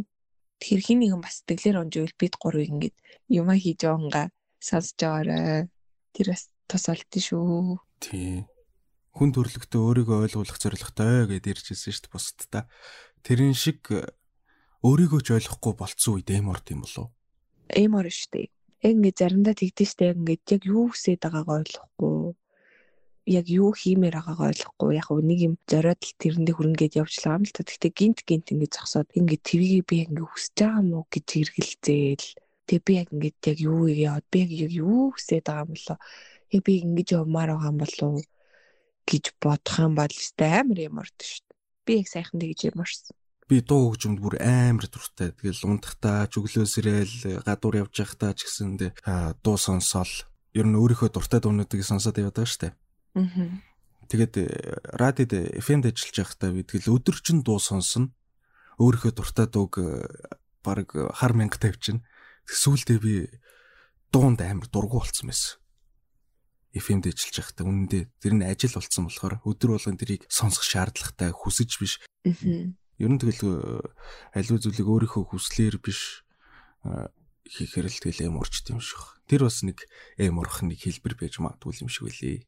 [0.60, 2.96] Тэгэхээр хин нэгэн бас сэтгэлээр онживэл бид гурыг ингээд
[3.40, 4.26] юмаа хийж байгаагаа
[4.60, 5.68] сонсож байгаарай.
[6.12, 7.78] Тэр бас тус олдсон шүү.
[8.02, 8.44] Тий.
[9.16, 12.64] Хүн төрлөختөө өөрийгөө ойлгуулах зорилготой гэдээ иржсэн шүү дээ бусдаа.
[13.24, 13.88] Тэрэн шиг
[14.84, 17.08] өөрийгөө ч ойлгохгүй болцсон үед эм орд юм болов.
[17.72, 18.46] Эм ор шүү дээ.
[18.84, 22.36] Яг ингээд заримдаа тэгдэж штэ яг ингээд яг юу хүсэж байгаагаа ойлгохгүй
[23.26, 27.38] яг юу хиймээр байгаагаа ойлгохгүй яг нэг юм зориод л тэрэндээ хүрнэ гэд явж байгаа
[27.40, 27.66] юм л та.
[27.66, 32.26] Гэхдээ гинт гинт ингэж зогсоод ингээд твгийг би яг ингээд хүсэж байгаа мó гэж хэргэлзээл
[32.66, 35.98] Тэгээ би яг ингээд яг юу яваад би яг юу хүсэж байгаа юм болоо.
[36.50, 38.10] Яг би ингэж явмаар байгаа юм болоо
[39.06, 41.58] гэж бодох юм бол өстэй амар юм орд шүү дээ.
[41.86, 43.14] Би яг сайхан тэгж ямарсан.
[43.46, 45.30] Би дуу хөгжимд бүр амар дуртай.
[45.30, 48.90] Тэгэл унтахтаа, чөглөөсрэл гадуур явж байхдаа ч гэсэндээ
[49.46, 50.26] дуу сонсоол.
[50.50, 52.74] Ер нь өөрийнхөө дуртай дуунуудыг сонсоод яваад байгаа шүү дээ.
[52.74, 53.62] Аа.
[54.10, 54.46] Тэгээд э,
[54.98, 58.10] радиод FM-д ажиллаж байхдаа би тэгэл өдөржин дуу сонсно.
[58.82, 60.02] Өөрийнхөө дуртай дууг э,
[60.66, 62.02] баг хар мянга тавьчихна.
[62.46, 63.14] Сүүлдээ би
[64.14, 65.58] дуунд амар дургу болцсон байсан.
[66.76, 71.70] FM-д ажиллаж байхдаа үнэндээ тэр нь ажил болцсон болохоор өдөр болгон тэрийг сонсох шаардлагатай хүсэж
[71.80, 71.98] биш.
[72.22, 73.82] Ер нь тэгэл
[74.36, 76.22] аливаа зүйлийг өөрийнхөө хүслээр биш
[77.50, 79.02] хийхээр л тэгэл эм урчт юм шиг.
[79.26, 79.88] Тэр бас нэг
[80.20, 82.44] эм урах нэг хэлбэр байж магадгүй юм шиг үлээ.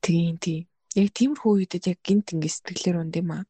[0.00, 0.64] Тийм тийм.
[0.96, 3.44] Яг тиймэрхүү үедэд яг гинт ингэ сэтгэлээр унд юм аа.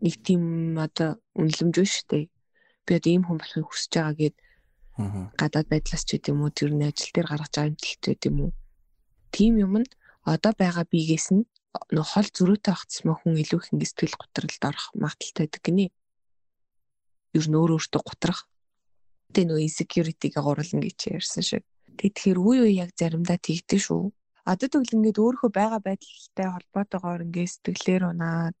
[0.00, 2.24] Нэг тийм одоо үнэлэмж шүү дээ.
[2.86, 4.47] Би одоо ийм хүн болохыг хүсэж байгаа гэд Аа.
[5.40, 8.50] Гадаад байдлаас ч гэдэм үү тэр нь ажил дээр гаргаж байгаа имтэлт гэдэм үү.
[9.34, 9.88] Тим юм нь
[10.26, 11.44] одоо байгаа биегээс нь
[11.94, 15.86] нөх хол зөрүүтэй багцсан хүн илүү их ингэ сэтгэл готролд орох магадaltaй байдаг гинэ.
[17.38, 18.40] Ер нь өөр өөртөө готрах.
[19.32, 21.64] Тэ нөө insecurity-г гурлан гэж ярьсан шиг.
[22.00, 24.10] Тэгэхээр үе үе яг заримдаа тэгдэж шүү.
[24.48, 28.58] Одоо тэгвэл ингээд өөрөө байгаа байдалтай холбоотойгоор ингээд сэтгэлээр унаад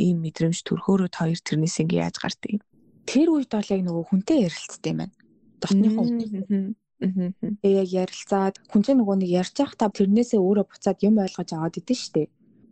[0.00, 2.64] ийм мэдрэмж төрхөөрөө хоёр тэрнээс ингээ яаж гардыг.
[3.04, 5.14] Тэр үед бол яг нөгөө хүнтэй ярилцдаг юм байна.
[5.60, 6.74] Дотныхоо хүн.
[7.00, 11.80] Тэгээ яг ярилцаад хүн чинь нөгөө нэг ярьж байхдаа тэрнээсээ өөрөө буцаад юм ойлгож аваад
[11.80, 12.28] идэв штэ.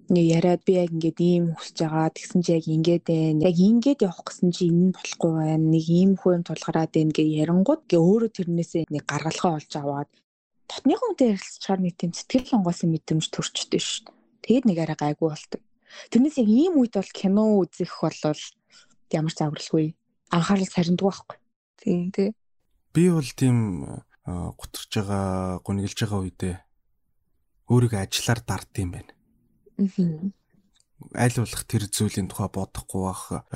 [0.08, 3.44] Нэг яриад би яг ингээд ийм хүсэж байгаа тэгсэн чи яг ингээд байна.
[3.48, 5.64] Яг ингээд явах гэсэн чи энэ нь болохгүй байна.
[5.72, 10.08] Нэг ийм хүн тулгараад байна гэ ярангууд гэ өөрөө тэрнээсээ нэг гаргалгаа олж аваад
[10.68, 14.12] дотныхоо хүнтэй ярилцчихаар нэг тийм сэтгэл хангуулсан мэдрэмж төрчдөг штэ.
[14.44, 15.60] Тэгээд нэг арай гайгүй болдог.
[16.12, 18.42] Тэрнээс яг ийм үед бол кино үзэх болвол
[19.12, 19.86] ямар ч авралгүй
[20.30, 21.36] анхаарал сарнидаг байхгүй.
[21.80, 22.28] Тийм тий.
[22.98, 23.86] Би бол тийм
[24.26, 26.56] гутарж байгаа, гуниглж байгаа үедээ
[27.70, 29.14] өөрийгөө ажиллаар дард юм байна.
[29.78, 30.34] Аа.
[31.14, 33.46] Аль болох тэр зүйлийн тухай бодохгүй бах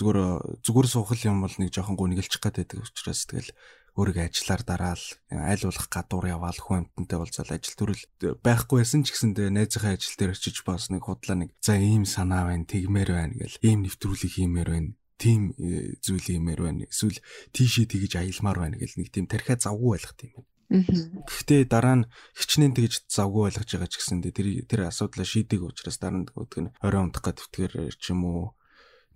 [0.00, 3.52] зүгээр зүгээр суухал юм бол нэг жоохон гуниглчих гад байдаг учраас тэгэл
[4.00, 8.04] өөрийгөө ажиллаар дараал аль болох гадуур яваал хүн амтантай болцол ажил төрөл
[8.40, 12.48] байхгүй байсан ч гэсэндээ найзынхаа ажил дээр очиж бас нэг худлаа нэг за ийм санаа
[12.48, 14.90] байна тэгмээр байна гэл ийм нэвтрүүлэг хиймээр байна
[15.20, 17.20] тийм э, зүйл хиймээр байна эсвэл
[17.52, 20.48] тийшээ тэгж аялмаар байна гэл нэг тийм тархиа завгүй байлгах тийм байна.
[20.70, 25.98] Гэхдээ дараа нь хичнээн тэгж завгүй байлгаж байгаа ч гэсэндээ тэр тэр асуудлаа шийдэг учраас
[26.00, 28.56] дараа нь нь орой унтах гэдэг тэгэхээр ч юм уу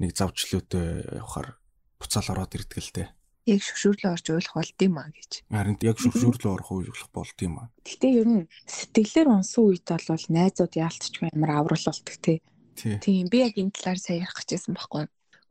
[0.03, 1.57] нэг завчлуутай явахаар
[1.97, 3.09] буцаал ороод ирдэг л дээ
[3.45, 5.33] яг шүшүүрлөө орж ойлгох болд юм а гэж.
[5.53, 7.69] Харин яг шүшүүрлөө орох ойлгох болд юм а.
[7.85, 12.40] Гэтэ ер нь сэтгэлээр унсан үед бол найзууд яалтчгүй амар аврал болдог тий.
[12.75, 15.05] Тийм би яг энэ талаар сая ярих гэжсэн байхгүй.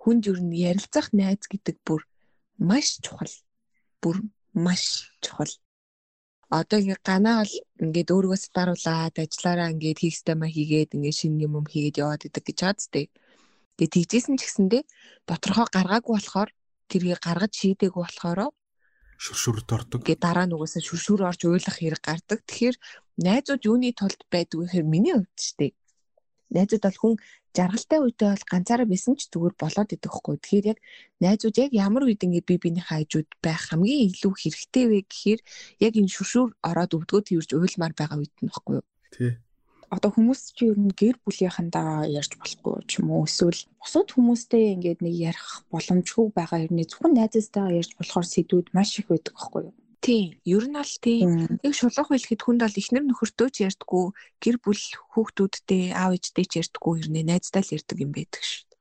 [0.03, 2.03] Хүнд ер нь ярилцах найз гэдэг бүр
[2.59, 3.31] маш чухал.
[4.03, 4.19] Бүр
[4.51, 5.53] маш чухал.
[6.51, 11.65] Одоо ингэ ганаал ингээд өөргөө сатааруулаад ажиллаараа ингээд хийх система хийгээд ингээд шинэ юм юм
[11.71, 13.07] хийгээд яваад идэг гэж хаад тээ.
[13.79, 14.83] Тэгээ тэгжсэн ч гэсэндээ
[15.25, 16.49] доторхоо гаргаагүй болохоор
[16.91, 18.53] тэргийг гаргаж шийдээг болохоор
[19.23, 19.99] шүршүрд ордог.
[20.05, 22.39] Гэ дараа нүгээс шүршүр орж уйлах хэрэг гардаг.
[22.43, 22.75] Тэгэхээр
[23.23, 25.73] найзууд юуны тулд байдаг вэ гэхээр миний хувьд ч тийм.
[26.53, 27.13] Найзууд бол хүн
[27.57, 30.35] жаргалтай үедээ бол ганцаараа байсан ч зүгээр болоод идэх хгүй.
[30.41, 30.79] Тэгэхээр яг
[31.23, 35.41] найзууд яг ямар үед ингэ би биний хайжууд байх хамгийн илүү хэрэгтэй вэ гэхээр
[35.85, 38.87] яг энэ шүршүр ороод өвдгөө тэрж уйлмаар байгаа үед нь баггүй юу?
[39.13, 39.31] Тий
[39.93, 44.73] одоо хүмүүс чи ер нь гэр бүлийнхандаа ярьж болохгүй ч юм уу эсвэл бусад хүмүүстэй
[44.73, 49.61] ингээд нэг ярих боломжгүй байгаа хэрнээ зөвхөн найзтайгаа ярьж болохоор сэдвүүд маш их байдаг байхгүй
[49.69, 49.75] юу?
[50.03, 50.35] Тийм.
[50.43, 51.57] Ер нь аль тийм.
[51.63, 54.05] Яг шулуух хэлэхэд хүнд бол ихнэр нөхөртөө ч ярьдаггүй,
[54.43, 54.83] гэр бүл
[55.15, 58.79] хүүхдүүдтэй, аав ээжтэй ч ярьдаггүй хэрнээ найзтай л ярьдаг юм байдаг шүү дээ.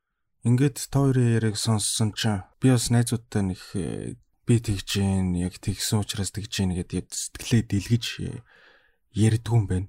[0.50, 5.62] Ингээд та хоёрын яриаг сонссон чинь би бас найзуудтай нэг э, би тэгж гин яг
[5.62, 8.42] тэгсэн учраас тэгж гин гэдэг сэтгэлээ дэлгэж э,
[9.14, 9.88] ярьдгүй юм байна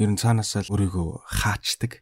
[0.00, 2.00] ер нь цаанаасаа л өөрийгөө хаачдаг.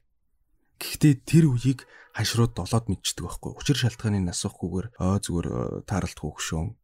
[0.78, 3.52] Гэхдээ тэр үеийг хашрууд долоод мэдчихдэг байхгүй.
[3.58, 5.48] Учир шалтгааныг асуухгүйгээр өө зүгээр
[5.82, 6.78] тааралт хөөгшөөн.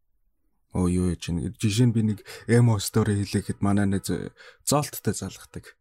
[0.74, 2.18] Оо юу яж ин жишээ нь би нэг
[2.50, 4.04] эмо стори хийлэхэд манай нэг
[4.66, 5.78] зоолттой залгадаг.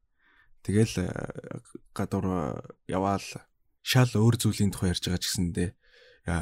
[0.61, 1.09] Тэгэл
[1.97, 3.25] гадуур яваал
[3.81, 5.69] шал өөр зүйлийн тухай ярьж байгаа ч гэсэндээ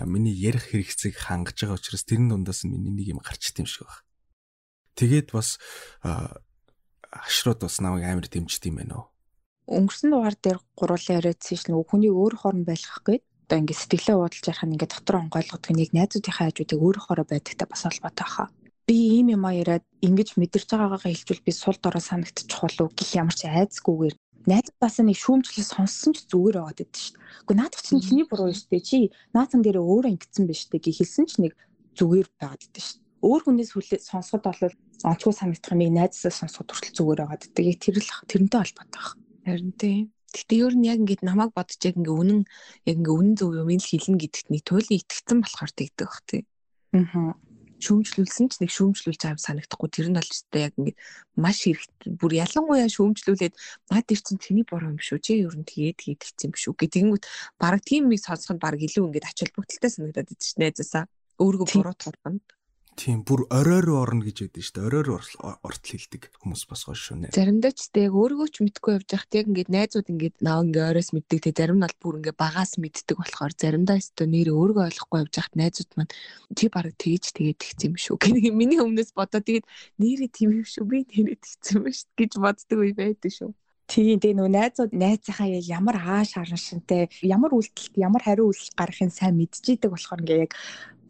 [0.06, 4.04] миний ярих хэрэгцээг хангаж байгаа учраас тэрэн дундаас миний нэг юм гарчт юм шиг байна.
[5.00, 5.58] Тэгээд бас
[7.10, 9.08] хашрууд бас намайг амар дэмжд юм байна уу.
[9.72, 14.16] Өнгөрсөн дугаар дээр гурлаа яриадсан ш нь хүний өөр хорон байлгах гээд одоо ингээд сэтгэлээ
[14.16, 18.48] бодолж ярих нь ингээд дотор онгойлгодог нэг найзуудынхаа хажуудыг өөр хороо байдагтай бас холбоотой хаа.
[18.88, 23.12] Би ийм юм а яриад ингэж мэдэрч байгаагаа хэлжүүл би сул дорой санагдчих болов гэх
[23.20, 24.16] ямар ч айцгүйгээр
[24.48, 27.28] найзаас нэг шүүмжлэл сонссон ч зүгээр байгаад байдаг шүү дээ.
[27.44, 28.88] Гэхдээ наадах чинь чиний буруу юм шүү дээ.
[28.88, 28.98] Чи
[29.36, 31.54] наатан дээр өөрөө ингэсэн биш дээ гэж хэлсэн ч нэг
[32.00, 33.20] зүгээр байгаад байдаг шүү дээ.
[33.20, 33.72] Өөр хүнээс
[34.08, 34.64] сонсоход бол
[35.12, 37.84] онцгой санагдах юмыг найзсаа сонсоход хүртэл зүгээр байгаад байдаг.
[37.84, 39.20] Тэр л тэрнтэй холбоотой байна.
[39.44, 40.06] Харин тийм.
[40.32, 42.40] Гэтэ ер нь яг ингээд намайг бодож яг ингээ үнэн
[42.88, 46.42] яг ингээ үнэн зөв юм ин хэлнэ гэдэгт нэг туйлын итгэцэн болохоор тэгдэг бах тий.
[46.96, 47.36] Аа.
[47.82, 50.98] Шүүмжлүүлсэн ч нэг шүүмжлүүлж аим санагдахгүй тэр нь бол ч яг ингээд
[51.34, 52.14] маш хэрэгтэй.
[52.14, 53.56] Бүр ялангуяа шүүмжлүүлээд
[53.90, 55.18] наад ир чинь тэний буруу юм шүү.
[55.18, 56.78] Чи ер нь тэгээд хийдэгцсэн юм шүү.
[56.78, 57.26] Гэтэнгүүт
[57.58, 61.04] баг тийм нэг сонсоход баг илүү ингээд ач холбогдолтой санагдаад идэв чинь найзаасаа
[61.42, 62.46] өөргөө буруу турбанд.
[63.00, 64.88] Тийм бүр орой руу орно гэж байдаг шүү дээ.
[64.92, 65.20] Орой руу
[65.64, 67.28] ортол хилдэг хүмүүс бас гоё шүү нэ.
[67.32, 71.10] Заримдаа ч тэг өөргөө ч мэдгүй явж байхад яг ингээд найзууд ингээд наа ингээ оройс
[71.16, 75.20] мэддэг тэг зарим нь бол бүр ингээ багаас мэддэг болохоор заримдаа өстө нэр өөргөө ойлгохгүй
[75.24, 76.14] явж байхад найзууд маань
[76.52, 78.16] чи баг тэгж тэгээд тэгсэн юм шүү.
[78.20, 80.84] Гэнэ миний өмнөөс бодоо тэгээд нэрээ тийм юм шүү.
[80.84, 83.56] Би нэрээ тэгсэн юм шүү гэж боддог үе байдаг шүү.
[83.92, 89.36] Тийм тэгээ нөгөө найзууд найзынхаа ямар ааш хараншинтай ямар үйлдэлт ямар хариу үйлдэл гарахын сайн
[89.36, 90.56] мэдчихийдэг болохоор ингээ яг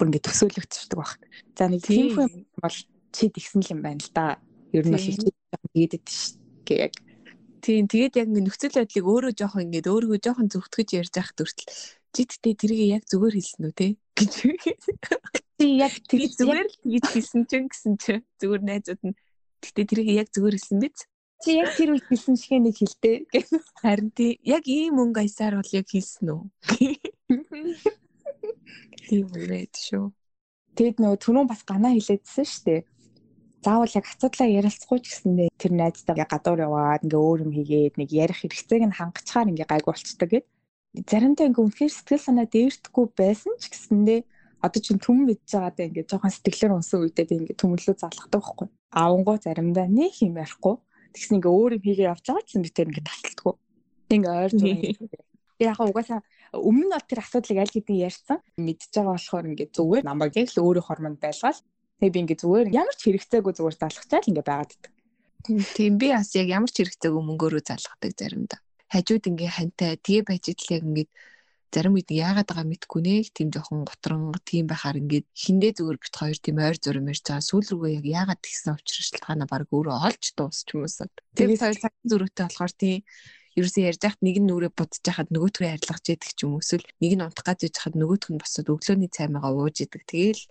[0.01, 1.21] бүр ингээд төсөөлөгдчихдөг баг.
[1.53, 2.77] За нэг тийм хүн бол
[3.13, 4.41] чи тэгсэн л юм байна л да.
[4.73, 5.29] Ер нь Тийм.
[5.77, 6.33] тэгээд идэв ш.
[6.65, 6.93] Гэ яг
[7.61, 11.69] Тийм тэгээд яг ингэ нөхцөл байдлыг өөрөө жоохон ингээд өөрийгөө жоохон зөвтгөж ярьж явах төртөл
[12.09, 13.87] тэтээ тэрийг яг зүгээр хэлсэн үү те
[14.17, 14.33] гэж
[15.61, 19.15] чи яг тэгж зүгээр л гэж хэлсэн чинь гэсэн чи зүгээр найзууд нь
[19.61, 21.05] тэтээ тэрийг яг зүгээр хэлсэн биз
[21.45, 23.29] чи яг тэр үед хэлсэн шиг нэг хэлтэй.
[23.77, 26.41] харин тий яг ийм мөнгө аясаар бол яг хэлсэн үү
[29.07, 30.05] тийм үгээд шүү
[30.71, 32.81] Тэгэд нөгөө түрүүн бас ганаа хэлээдсэн шүү дээ.
[33.61, 38.09] Заавал яг асуудлаа ярилцахгүй ч гэсэндээ тэр найзтайгаа гадуур яваад ингээ өөр юм хийгээд нэг
[38.15, 40.45] ярих хэрэгцээг нь хангачаар ингээ гайгүй болчтой гэд.
[41.11, 44.19] Заримдаа ингээ үнэхээр сэтгэл санаа дээрдэхгүй байсан ч гэсэндээ
[44.63, 48.67] одоо чинь түм мэдж байгаадаа ингээ жоохон сэтгэлээр унсан үедээ би ингээ төмөрлөө залхдаг байхгүй.
[48.95, 50.75] Аавангуу заримдаа нэг юм ярихгүй.
[51.13, 53.53] Тэгс ингээ өөр юм хийгээ явж байгаа ч гэсэн би тэр ингээ тасалдаггүй.
[54.15, 54.51] Ингээ ойр
[55.61, 56.19] зураг Яг угаасаа
[56.57, 58.37] өмнө нь бол тэр асуудлыг аль хэдийн ярьсан.
[58.57, 61.61] Мэдж байгаа болохоор ингээд зүгээр намайг яг л өөрөө хормонд байлгаал.
[62.01, 64.91] Тэгээ би ингээд зүгээр ямар ч хэрэгцээгүй зүгээр залхачаал ингээд байгаад идэг.
[65.77, 68.59] тийм би бас яг ямар ч хэрэгцээгүй мөнгөөрөө залгадаг заримдаа
[68.91, 71.11] хажууд ингээ хантай тэгээ байж идэл яг ингээд
[71.71, 76.15] зарим үед яагаад байгаа мэдгүй нэ тийм жоохон готрон тийм байхаар ингээд хиндээ зүгээр бит
[76.19, 79.97] хоёр тийм ойр зурм ярьж байгаа сүүл рүүгээ яг яагаад тэгсэн учраа шалтгаанаа баг өөрөө
[80.11, 82.99] олж дуусч юмсаад тэгээд хоёр цагийн зөрүүтэй болохоор тийм
[83.57, 86.63] ерөөсөө ярьж хахад нэг нь нүрээ будаж хахад нөгөөтгөө арилгаж яддаг ч юм уу.
[86.63, 90.03] Эсвэл нэг нь унтах гэж хахад нөгөөтг нь босоод өглөөний цаймагаа ууж идэг.
[90.07, 90.43] Тэгээл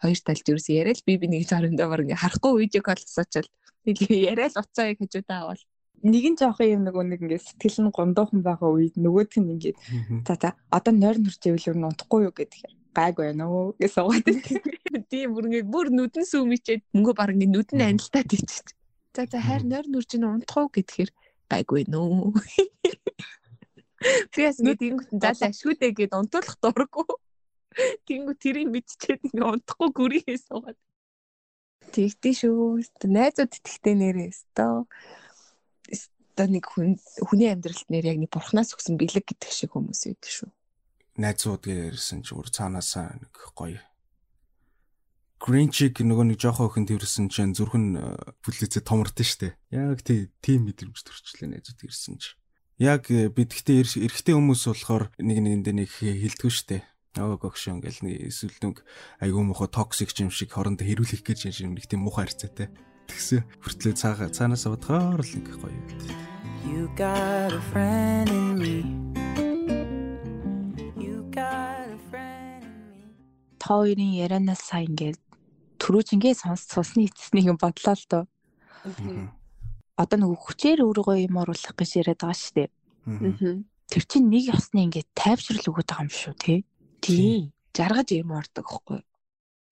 [0.00, 3.48] хоёр талд ерөөсөө яриад би би нэг заримдаа баг ингээ харахгүй видео кол асуучаал
[3.84, 5.64] нэг яриад уцаа яг хажуудаа авал.
[5.98, 9.78] Нэг нь жоохон юм нөгөө нэг ингээд сэтгэл нь гондоохон байгаа үед нөгөөт нь ингээд
[10.24, 12.62] за за одоо нойр нурж ивэл юу унтахгүй юу гэдэг
[12.94, 14.26] гайгүй байна уу гэж суугаад
[15.10, 18.66] тийм бүр ингээ бүр нүдэн сүмичээд мөнгө баг ингээ нүдэн анилтаад ичиж.
[19.14, 21.10] За за хайр нойр нүрж ин унтах уу гэхээр
[21.48, 22.32] гайгүй нөө
[24.34, 27.08] би бас ингээ тэнгуут за за шүүдэ гэд унтуулах дурггүй.
[28.06, 30.78] Тэнгуут тэрийг мэдчихээд ингээ унтахгүй гүрийгээ суугаад
[31.90, 32.82] тэгтээ шүү.
[33.10, 34.86] Найзууд тэгтээ нэрээ өстөө
[35.92, 36.94] өстөө нэг хүн
[37.26, 40.50] хүний амьдралд нэр яг нэг бурхнаас өгсөн бэлэг гэдэг шиг хүмүүс байдаг шүү.
[41.18, 43.82] Найзууд гэсэн чи бүр цаанаасаа нэг гоё
[45.38, 47.94] Гринчиг нөгөө нэг жоохоо өхөн тэрсэн чинь зүрхэн
[48.42, 49.48] бүлээцээ томордсон штэ.
[49.70, 52.34] Яг тий тийм мэдрэмж төрчлээ найзууд ирсэн чи.
[52.82, 56.78] Яг э, бид гэхдээ эр- эрэгтэй хүмүүс болохоор нэг нэгэндээ нэг хилдэггүй штэ.
[57.18, 58.76] Өө гогшоо ингээл нэг эсвэл нэг
[59.22, 62.70] айгүй муухай токсик юм шиг хоорондоо хэрүүлэх гэж юм нэг тийм муухай харьцаатай.
[63.06, 66.02] Тэгсэн хүртлээ цаага цаанаасаа бодохоор л ингээ гоё байд.
[66.66, 68.76] You got a friend in me.
[70.98, 73.06] You got a friend in me.
[73.58, 75.18] Та хоёрын ярианаас сая ингээд
[75.88, 78.24] түрүүч ингээд сонс цусны эцснийг бодлоо л доо.
[79.96, 82.68] Одоо нөгөө хүчээр өөрийгөө юм оруулах гэж яриад байгаа шүү дээ.
[83.88, 86.58] Тэр чинь нэг ёсны ингээд тайвшрал өгöd байгаа юм шүү тий.
[87.00, 89.00] тийм жаргаж юм ордог байхгүй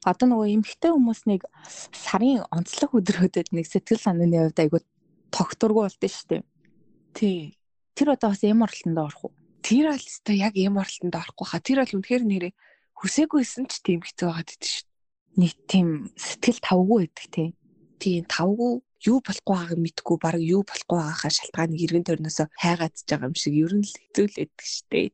[0.07, 1.43] Одоо нөгөө эмгхтэй хүмүүснийг
[1.91, 4.79] сарын онцлог өдрүүдэд нэг сэтгэл санааны хувьд айгу
[5.35, 6.43] тогтургүй болдсон шүү дээ.
[7.13, 7.39] тий
[7.99, 9.35] Тэр одоо бас эм оролтонд орох уу?
[9.67, 12.53] тэр аль өстой яг юм оролтонд орохгүй хаа тэр бол үнэхээр нэрээ
[13.03, 14.86] хүсээгүйсэн ч тийм хэцүү байгаад идэв шүү
[15.37, 17.49] Нэг тийм сэтгэл тавгүй байдаг тий.
[18.01, 23.09] тийм тавгүй юу болохгүй байгааг мэдгүй баг юу болохгүй байгаахаа шалтгааныг эргэн тойрноосоо хайгаад ч
[23.09, 25.13] байгаа юм шиг ер нь л хэцүүлээд штэ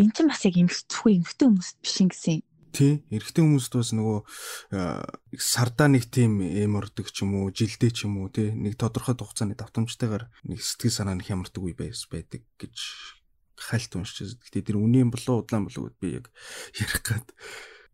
[0.00, 2.40] Эн чинь бас яг эмгхчихгүй эмгхтэй хүмүүс биш юм гэсэн.
[2.72, 4.18] Тий, эрэгтэй хүмүүст бас нөгөө
[4.72, 5.04] аа,
[5.36, 9.12] сардаа нэг тийм эм ордог ч юм уу, жилдээ ч юм уу, тий, нэг тодорхой
[9.12, 12.76] хугацааны давтамжтайгаар нэг сэтгэл санаа нь хямардаг үе байс байдаг гэж
[13.60, 14.40] хальт уншиж.
[14.40, 16.32] Гэтэ тэр үнийн болоо удлаан болоо би яг
[16.72, 17.28] ярих гад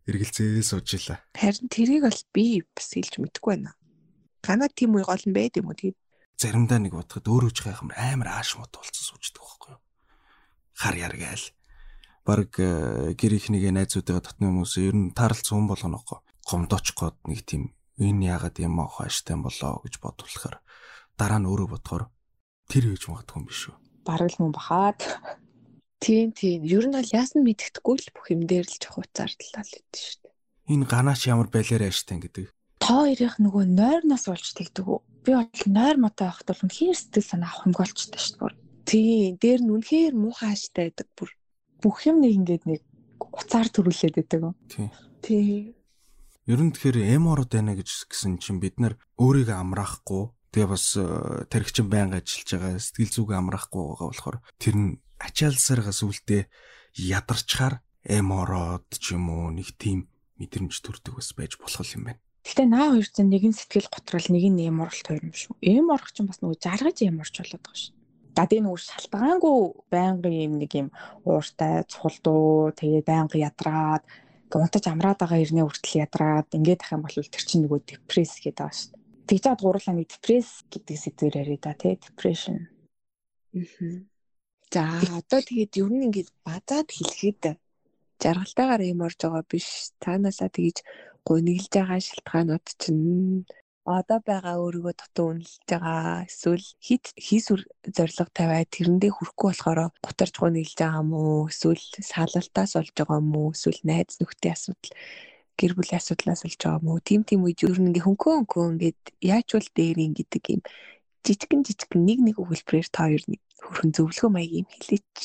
[0.07, 1.19] эргэлзээ сууж ила.
[1.35, 3.71] харин тэрийг бол би бас хэлж мэдэхгүй байна
[4.41, 5.97] ганаа тийм үе гол нь байд юм уу тэгээд
[6.37, 9.81] Заримдаа нэг бодоход өөрөө ч гайхам амар ааш мод болцсон сууждаг байхгүй юу?
[10.77, 11.45] Хар яргаал.
[12.21, 16.21] Бараг э, гэр ихнийгээ найзуудаа татны хүмүүс ер нь тааралц хүн болгонохгүй.
[16.45, 20.61] Гомдооч гоод нэг тийм энэ яагаад юм аа хааштай юм болоо гэж бодволохоор
[21.17, 22.05] дараа нь өөрөө бодохоор
[22.69, 23.75] тэр хийж магадгүй юм биш үү?
[24.05, 24.99] Бараг л мөн бахаад
[26.03, 29.73] тийм тийм ер нь бол яасан мэддэхгүй л бүх юм дээр л жоох уцаарлаа л
[29.73, 30.27] гэдэг шүү дээ
[30.67, 32.51] Энэ ганаач ямар байлаар ааштай гэдэг.
[32.83, 34.99] та хоёрын нөгөө нойрноос болж тэгдэг үү?
[35.23, 38.59] Би бол нойр мотой байхад бол үнэхээр сэтгэл санаа авах юмгүй болчтой шүү дээ.
[38.83, 41.31] тийм дээр нь үнэхээр муухай аштай байдаг бүр
[41.77, 42.81] Бүх юм нэг ингээд нэг
[43.21, 44.57] уцаар төрүүлээд байдаг.
[44.67, 44.89] Тийм.
[45.21, 45.77] тийм
[46.47, 50.95] Ер нь тэгэхээр эм ород байна гэж гисэн чинь бид нар өөрийгөө амраахгүй тэгээ бас
[50.95, 51.03] э,
[51.51, 54.89] тархичин байнга ажиллаж байгаа сэтгэл зүг амраахгүй байгаа болохоор тэр нь
[55.21, 56.47] ачаалсаргаас үлдээ
[56.97, 60.07] ядарчаар эм ороод ч юм уу нэг тийм
[60.39, 62.21] мэдрэмж төрдөг бас байж болох юм байна.
[62.47, 65.59] Гэтэ наа хоёр чинь нэг нь сэтгэл готрол нэг нь эм оролт хоёр юм шүү.
[65.59, 67.93] Эм орох чинь бас нөгөө жаргаж эм орч болоод байгаа шүү.
[68.37, 69.57] За тэгээ нөгөө шалтгаангүй
[69.91, 70.89] байнгын юм нэг юм
[71.25, 74.05] ууртай цулдуу тэгээ байнга ядраад
[74.53, 78.61] унтаж амраад байгаа ирнэ хүртэл ядраад ингээд ах юм бол тэр чинь нөгөө депресс гэдэг
[78.63, 78.95] байгаа шүү.
[79.27, 82.71] Тэгж чад гурлаа нэг депресс гэдэг сэдвээр яриа да тий depression.
[84.73, 84.83] За
[85.19, 87.43] одоо тэгээд ер нь ингээд базаад хэлэхэд
[88.21, 89.67] жаргалтайгаар юм орж байгаа биш.
[90.03, 90.77] Цаанаасаа тэгж
[91.27, 93.47] гуниглж байгаа шалтгаанууд чинь
[93.87, 97.61] одоо байгаа өөрийгөө дутуу үнэлж байгаа эсвэл хит хийсүр
[97.95, 101.47] зориг тавиад тэрэндээ хүрэхгүй болохоор гутарж гуниглж байгаа уу?
[101.51, 103.55] Эсвэл саалалтаас олж байгаа уу?
[103.55, 104.91] Эсвэл найз нөхдийн асуудал
[105.59, 106.99] гэр бүлийн асуудлаас олж байгаа юм уу?
[107.07, 109.01] Тим тим үед ер нь ингээ хөнгөө хөнгөө ингээд
[109.35, 110.61] яачвал дээрийн гэдэг юм
[111.23, 115.17] жижигэн жижигэн нэг нэг өгүүлбэрээр та хоёр нэг хөрхөн зөвлөгөө маяг юм хэлээч.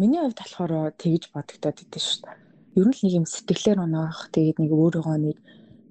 [0.00, 2.36] Миний хувьд болохоор тэгж бодогдоод идэв шүү дээ.
[2.78, 5.36] Ер нь л нэг юм сэтгэлээр унаах тэгээд нэг өөрийгөө нэг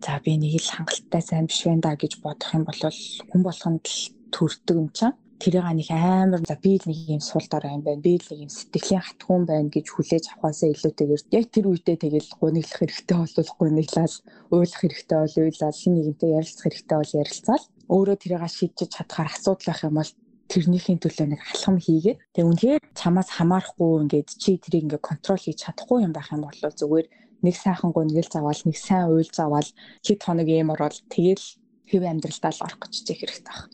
[0.04, 2.82] за би нэг л хангалттай сайн биш байна да гэж бодох юм бол
[3.30, 4.02] хүн болгонд л
[4.32, 5.14] төрдөг юм чам.
[5.40, 8.04] Тэрийг нэг амар за би л нэг юм сул дорой юм байна.
[8.04, 12.30] Би л нэг юм сэтгэлийн хатгуун байна гэж хүлээж авахаасаа илүүтэйгээр яг тэр үедээ тэгэл
[12.40, 14.16] гуниглах хэрэгтэй бол гуниглал,
[14.52, 17.66] уйлах хэрэгтэй бол уйлал, хин нэгэнтэй ярилцах хэрэгтэй бол ярилцаал.
[17.92, 20.12] Өөрөө тэрийг шийдэж чадхаар асуудал байх юм бол
[20.50, 25.58] тэрнийхин төлөө нэг алхам хийгээд тэг үнэхээр чамаас хамаарахгүй ингээд чи тэрийг ингээд контрол хийж
[25.64, 27.08] чадахгүй юм байх юм бол зүгээр
[27.46, 29.70] нэг сайхан гунгил заваал нэг сайн уйл заваал
[30.04, 31.46] хэд хоног юм ороод тэгэл
[31.88, 33.70] хэв амьдралдаа л орох гэж чиг хэрэгтэй байна.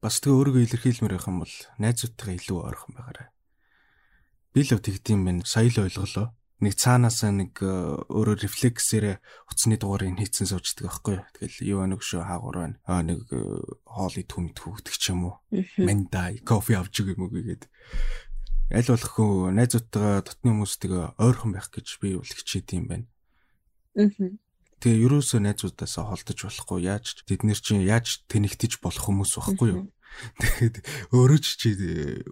[0.00, 3.28] Бас тэгээ өөрийгөө илэрхийлмээр байх юм бол найзуудтайгаа илүү ойрхон байгаарай.
[4.54, 6.26] Би л тэгдэм байх сая л ойлголоо
[6.60, 7.68] нэг цаанаасаа нэг э,
[8.12, 11.24] өөрө рефлексээр утасны дугаарыг хийцэн суучдаг байхгүй юу.
[11.36, 12.76] Тэгэл юу нэг шүү хаагур байна.
[12.84, 13.40] Аа нэг э,
[13.88, 15.34] хоолой түмд хөвгдөг ч юм уу.
[15.80, 17.64] Мендай кофе авч үг юм уу гээд.
[18.70, 23.06] Аль болох хөө найзуудтайгаа дотны хүмүүстэйгээ ойрхон байх гэж би бол хичээд юм байна.
[23.98, 24.08] Аа.
[24.80, 29.92] Тэгээ ерөөсөө найзуудаасаа холдож болохгүй яаж тэд нэр чинь яаж тэнэгтэж болох хүмүүс байхгүй юу.
[30.40, 30.76] Тэгээд
[31.12, 31.68] өөрөө ч чи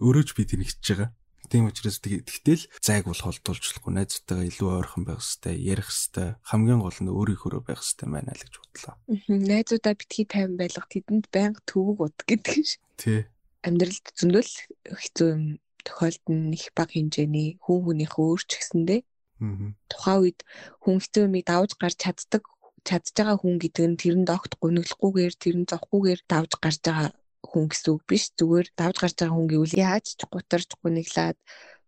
[0.01, 1.09] өөрөө ч би тэнэгтэж байгаа.
[1.49, 6.37] Тийм учраас тэгтэл зайг бол холдуулжлахгүй найзтайгаа илүү ойрхон байх хэрэгтэй, ярих хэрэгтэй.
[6.45, 8.95] Хамгийн гол нь өөрийнхөө байх хэрэгтэй байна л гэж бодлоо.
[9.27, 12.77] Найзуудаа битгий тайван байлгах тэдэнд байнга төвөг уд гэдэг ш.
[13.01, 13.25] Тий.
[13.65, 14.53] Амьдралд зөндөл
[14.93, 15.43] хэцүү юм
[15.81, 19.01] тохиолдно их бага хэмжээний хүн хүнийхээ өөрч гэсэндээ.
[19.41, 19.73] Аа.
[19.89, 20.39] Тухайн үед
[20.85, 22.43] хүн хэцүү юмыг давж гарч чаддаг
[22.87, 27.09] чадж байгаа хүн гэдэг нь тэрэнд огт гуниглахгүйгээр тэрэн зовхгүйгээр давж гарч байгаа
[27.43, 28.23] хүн гэсэн үг биш.
[28.39, 31.37] Зүгээр давж гарч байгаа хүн гэвэл яаж ч гутарч гуниглаад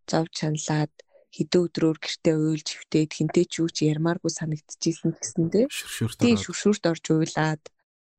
[0.08, 0.93] зовж шаналаад
[1.32, 5.66] хэдэн өдрөөр гэртээ уйлж хөвтөөд хинтээ ч юу ч ярмааргүй санагдчихсэн гэсэндээ
[6.20, 7.64] тийм шүршүрт орж уйлаад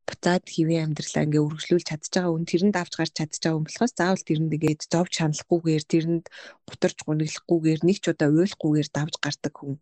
[0.09, 3.93] буцаад хэвийн амьдралаа ингээ үргэлжлүүлж чадж байгаа хүн тэрэнд авч гарч чадж байгаа хүн болохоос
[3.97, 6.25] заавал тэрэнд ингээд зовж шаналхгүйгээр тэрэнд
[6.69, 9.75] гутарч гуниглахгүйгээр нэг ч удаа уйлахгүйгээр давж гардаг хүн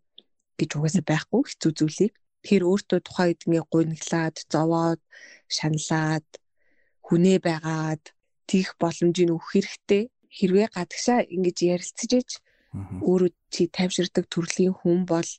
[0.59, 2.13] гэж угаасаа байхгүй хэцүү зүйлийг.
[2.41, 5.01] Тэгэхээр өөртөө тухайн үед ингээ гуниглаад зовоод
[5.49, 6.27] шаналаад
[7.11, 8.03] хүнээ байгаад
[8.47, 10.03] тийх боломжийг өгөх хэрэгтэй.
[10.31, 12.29] Хэрвээ гадагшаа ингэж ярилцж ээж
[13.03, 15.29] өөрөө чи тайвширдаг төрлийн хүн бол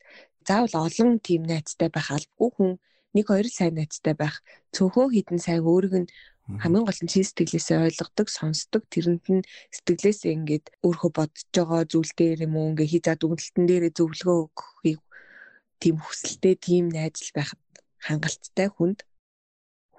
[0.45, 2.71] заавал олон тийм найзтай байх албагүй хүн
[3.17, 4.37] нэг хоёр сайн найзтай байх.
[4.77, 6.13] Цөөхөн хідэн сайн өөрийг нь
[6.61, 9.47] хамгийн гол нь чи сэтгэлээсээ ойлгодог, сонсдог, тэрэнд нь
[9.77, 14.39] сэтгэлээсээ ингээд өөрөө бодож байгаа зүйл дээр юм уу ингээ хий зад үгэлтэн дээрээ зөвлөгөө
[14.45, 15.01] өгөхийг
[15.81, 17.63] тийм хүсэлтэй тийм найз л байхад
[18.07, 18.99] хангалттай хүнд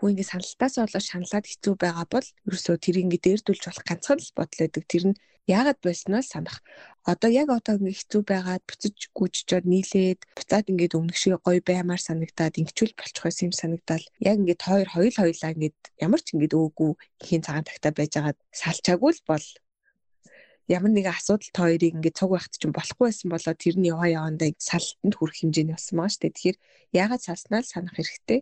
[0.04, 4.36] хүн ингэ саналтаас болоод шаналаад хэцүү байгаа бол ерөөсөө тэр ингэ дээрдүүлж болох ганцхан л
[4.36, 4.84] бодол өгдөг.
[4.92, 6.60] Тэр нь яагаад болсноос санах.
[7.08, 12.04] Одоо яг одоо ингэ хэцүү байгаад буцаж гүйчжод нийлээд буцаад ингээд өмнөх шиг гоё баймаар
[12.04, 14.06] санагдаад ингэчүүл болчих байсан юм санагдал.
[14.20, 16.92] Яг ингээд хоёр хоёул хоёлаа ингээд ямар ч ингээд өөгүй
[17.24, 19.46] хийн цагаан тагтаа байжгаад салчаагүй л бол
[20.68, 24.12] ямар нэгэн асуудал та хоёрыг ингээд цуг байхт чинь болохгүй байсан болоо тэр нь яваа
[24.20, 26.36] явандаа салтанд хүрэх хэмжээний болсон шүү дээ.
[26.36, 26.58] Тэгэхээр
[26.92, 28.40] яагаад салснаа л санах хэрэгтэй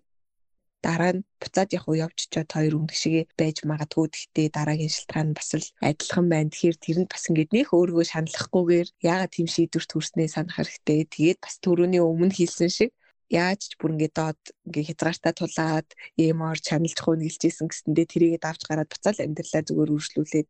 [0.86, 5.28] дараа нь буцаад яг уу явж чад хоёр өмнөх шиг байж магадгүй гэхдээ дараагийн шилтгаан
[5.32, 6.52] нь бас л адилхан байна.
[6.52, 11.00] Тэгэхээр тэр нь бас ингээд нөх өөргөө шаналхгүйгээр яагаад тийм шийдвэрт хүрснээ санах хэрэгтэй.
[11.16, 12.92] Тэгээд бас төрөний өмнө хэлсэн шиг
[13.32, 15.88] яаж ч бүр ингээд доод ингээд хязгаартаа тулаад
[16.20, 20.48] эмор чаналж хөнөглөжсэн гэсэндээ тэрийгээ давж гараад буцаал амьдралаа зүгээр үргэлжлүүлээд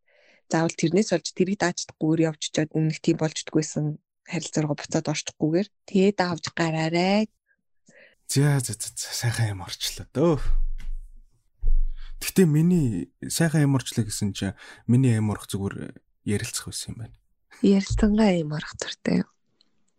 [0.52, 3.86] заавал тэрнээс олж тэрийг даачдаггүйгээр явж чад өмнөх тийм болждггүйсэн
[4.32, 7.22] харилцаагаа буцаад орчихгүйгээр тэгээд давж гараарай
[8.32, 10.40] За за за сайхан юм орчлоо дөө.
[12.24, 14.56] Гэтэ миний сайхан юм орчлоо гэсэн чинь
[14.88, 17.18] миний юм орох зүгээр ярилцах байсан юм байна.
[17.60, 19.28] Ярилцангаа юм орох төртэй.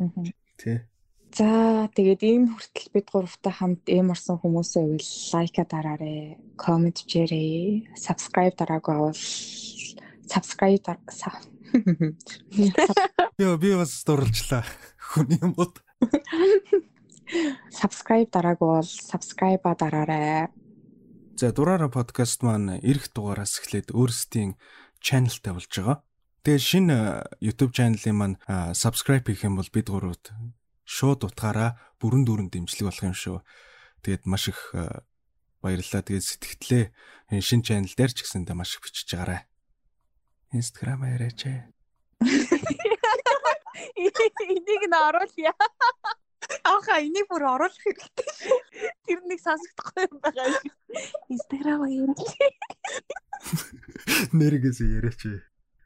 [0.00, 0.08] Аа.
[0.56, 0.88] Тэ.
[1.36, 7.92] За тэгээд энэ хүртэл бид гуравтай хамт эм орсон хүмүүсээ бол лайка дараарэ, комент хийрээ,
[8.00, 9.22] subscribe дараагүй бол
[10.24, 10.88] subscribe
[13.36, 14.64] Би би бас дурлжлаа.
[14.96, 15.84] Хүний юмуд.
[17.72, 20.48] subscribe дараагүй бол subscribe-а дараарай.
[21.36, 24.54] За дураараа подкаст маань эх дугаараас эхлээд өөрсдийн
[25.00, 26.04] channelтай болж байгаа.
[26.44, 26.96] Тэгээ шинэ
[27.40, 28.36] YouTube channel-ийн маань
[28.76, 30.30] subscribe хийх юм бол бид гуравд
[30.84, 33.38] шууд утгаараа бүрэн дүүрэн дэмжлэг болох юм шүү.
[34.02, 35.06] Тэгээд маш их э,
[35.62, 36.02] баярлалаа.
[36.02, 36.84] Тэгээд сэтгэлдээ
[37.32, 39.46] энэ шин чанал дээр ч гэсэндээ маш их бичиж байгаарай.
[40.52, 41.40] Instagram яриач.
[43.96, 45.54] Энийг нь оруулъя.
[46.64, 48.58] Ааха энийг бүр оруулах хэрэгтэй шүү.
[49.06, 50.72] Тэр нэг сонсогдохгүй юм байгаа шүү.
[51.32, 52.10] Instagram юм.
[54.36, 55.22] Нэргээс яриач.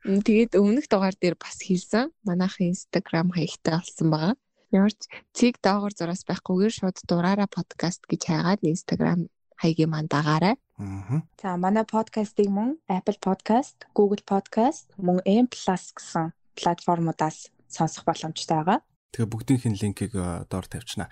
[0.07, 2.15] Тэгээд өмнөх дугаар дээр бас хэлсэн.
[2.27, 4.35] Манайхын Instagram хаягтай болсон байгаа.
[4.75, 5.01] Ямарч
[5.35, 10.59] цэг доогор зураас байхгүйгээр шууд дураараа подкаст гэж хайгаад Instagram хаягийн манд дагаарай.
[10.79, 11.23] Аа.
[11.41, 18.79] За манай подкастыг мөн Apple Podcast, Google Podcast, мөн M+ гэсэн платформудаас сонсох боломжтой байгаа.
[19.17, 21.09] Тэгээ бүгдийнх нь линкийг э, доор тавьчихна.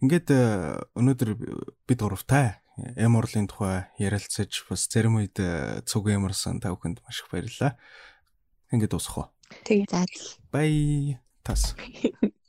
[0.00, 0.40] Ингээд э,
[0.96, 1.30] өнөөдөр
[1.84, 2.64] бид гуравтай
[2.96, 7.76] эм урлын тухай ярилцаж бас зарим үед э, цуг ямарсан та бүхэнд маш их баярлалаа.
[8.72, 9.28] Ингээд дуусах уу.
[9.68, 10.08] Тэгээ За
[10.48, 11.20] Бай.
[11.44, 11.76] Тас.